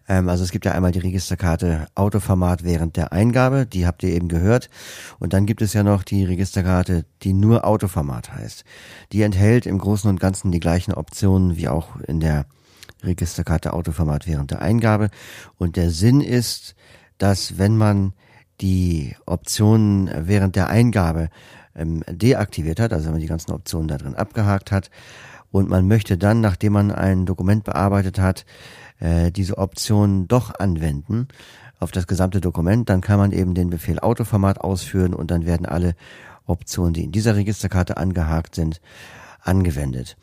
Ähm, 0.08 0.28
also 0.28 0.44
es 0.44 0.52
gibt 0.52 0.64
ja 0.64 0.72
einmal 0.72 0.92
die 0.92 1.00
Registerkarte 1.00 1.88
Autoformat 1.96 2.62
während 2.62 2.96
der 2.96 3.12
Eingabe, 3.12 3.66
die 3.66 3.84
habt 3.84 4.04
ihr 4.04 4.10
eben 4.10 4.28
gehört. 4.28 4.70
Und 5.18 5.32
dann 5.32 5.44
gibt 5.44 5.60
es 5.60 5.72
ja 5.72 5.82
noch 5.82 6.04
die 6.04 6.24
Registerkarte, 6.24 7.04
die 7.22 7.32
nur 7.32 7.64
Autoformat 7.64 8.32
heißt. 8.32 8.64
Die 9.10 9.22
enthält 9.22 9.66
im 9.66 9.78
Großen 9.78 10.08
und 10.08 10.20
Ganzen 10.20 10.52
die 10.52 10.60
gleichen 10.60 10.94
Optionen 10.94 11.56
wie 11.56 11.66
auch 11.66 11.96
in 12.06 12.20
der 12.20 12.46
Registerkarte 13.02 13.72
Autoformat 13.72 14.28
während 14.28 14.52
der 14.52 14.62
Eingabe. 14.62 15.10
Und 15.58 15.74
der 15.74 15.90
Sinn 15.90 16.20
ist, 16.20 16.76
dass 17.18 17.58
wenn 17.58 17.76
man 17.76 18.12
die 18.60 19.14
Optionen 19.26 20.10
während 20.26 20.56
der 20.56 20.68
Eingabe 20.68 21.28
ähm, 21.74 22.02
deaktiviert 22.08 22.80
hat, 22.80 22.92
also 22.92 23.06
wenn 23.06 23.12
man 23.12 23.20
die 23.20 23.26
ganzen 23.26 23.52
Optionen 23.52 23.88
da 23.88 23.98
drin 23.98 24.14
abgehakt 24.14 24.72
hat 24.72 24.90
und 25.50 25.68
man 25.68 25.86
möchte 25.86 26.18
dann, 26.18 26.40
nachdem 26.40 26.72
man 26.72 26.90
ein 26.90 27.26
Dokument 27.26 27.64
bearbeitet 27.64 28.18
hat, 28.18 28.44
äh, 29.00 29.30
diese 29.30 29.58
Option 29.58 30.26
doch 30.28 30.58
anwenden 30.58 31.28
auf 31.78 31.92
das 31.92 32.06
gesamte 32.06 32.40
Dokument, 32.40 32.88
dann 32.88 33.00
kann 33.00 33.18
man 33.18 33.32
eben 33.32 33.54
den 33.54 33.70
Befehl 33.70 33.98
Autoformat 33.98 34.60
ausführen 34.60 35.14
und 35.14 35.30
dann 35.30 35.44
werden 35.44 35.66
alle 35.66 35.94
Optionen, 36.46 36.94
die 36.94 37.04
in 37.04 37.12
dieser 37.12 37.36
Registerkarte 37.36 37.96
angehakt 37.96 38.54
sind, 38.54 38.80
angewendet. 39.42 40.16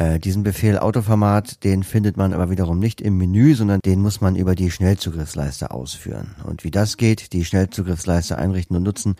Äh, 0.00 0.18
diesen 0.18 0.42
Befehl 0.42 0.78
Autoformat, 0.78 1.62
den 1.62 1.82
findet 1.82 2.16
man 2.16 2.32
aber 2.32 2.48
wiederum 2.48 2.78
nicht 2.78 3.02
im 3.02 3.18
Menü, 3.18 3.54
sondern 3.54 3.80
den 3.84 4.00
muss 4.00 4.22
man 4.22 4.34
über 4.34 4.54
die 4.54 4.70
Schnellzugriffsleiste 4.70 5.72
ausführen. 5.72 6.36
Und 6.44 6.64
wie 6.64 6.70
das 6.70 6.96
geht, 6.96 7.34
die 7.34 7.44
Schnellzugriffsleiste 7.44 8.38
einrichten 8.38 8.74
und 8.76 8.82
nutzen, 8.82 9.16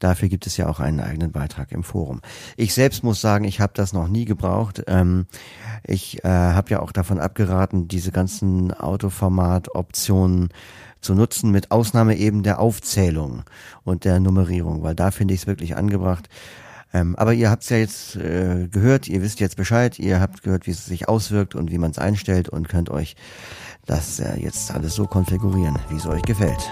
dafür 0.00 0.28
gibt 0.28 0.48
es 0.48 0.56
ja 0.56 0.68
auch 0.68 0.80
einen 0.80 0.98
eigenen 0.98 1.30
Beitrag 1.30 1.70
im 1.70 1.84
Forum. 1.84 2.20
Ich 2.56 2.74
selbst 2.74 3.04
muss 3.04 3.20
sagen, 3.20 3.44
ich 3.44 3.60
habe 3.60 3.74
das 3.76 3.92
noch 3.92 4.08
nie 4.08 4.24
gebraucht. 4.24 4.82
Ähm, 4.88 5.26
ich 5.84 6.24
äh, 6.24 6.28
habe 6.28 6.68
ja 6.70 6.80
auch 6.80 6.90
davon 6.90 7.20
abgeraten, 7.20 7.86
diese 7.86 8.10
ganzen 8.10 8.74
Autoformat-Optionen 8.74 10.48
zu 11.00 11.14
nutzen, 11.14 11.52
mit 11.52 11.70
Ausnahme 11.70 12.16
eben 12.16 12.42
der 12.42 12.58
Aufzählung 12.58 13.44
und 13.84 14.04
der 14.04 14.18
Nummerierung, 14.18 14.82
weil 14.82 14.96
da 14.96 15.12
finde 15.12 15.34
ich 15.34 15.42
es 15.42 15.46
wirklich 15.46 15.76
angebracht. 15.76 16.28
Ähm, 16.94 17.16
aber 17.16 17.34
ihr 17.34 17.50
habt 17.50 17.64
es 17.64 17.70
ja 17.70 17.76
jetzt 17.76 18.16
äh, 18.16 18.68
gehört, 18.70 19.08
ihr 19.08 19.20
wisst 19.20 19.40
jetzt 19.40 19.56
Bescheid, 19.56 19.98
ihr 19.98 20.20
habt 20.20 20.44
gehört, 20.44 20.66
wie 20.68 20.70
es 20.70 20.86
sich 20.86 21.08
auswirkt 21.08 21.56
und 21.56 21.72
wie 21.72 21.78
man 21.78 21.90
es 21.90 21.98
einstellt 21.98 22.48
und 22.48 22.68
könnt 22.68 22.88
euch 22.88 23.16
das 23.84 24.20
äh, 24.20 24.36
jetzt 24.38 24.70
alles 24.70 24.94
so 24.94 25.06
konfigurieren, 25.06 25.76
wie 25.90 25.96
es 25.96 26.06
euch 26.06 26.22
gefällt. 26.22 26.70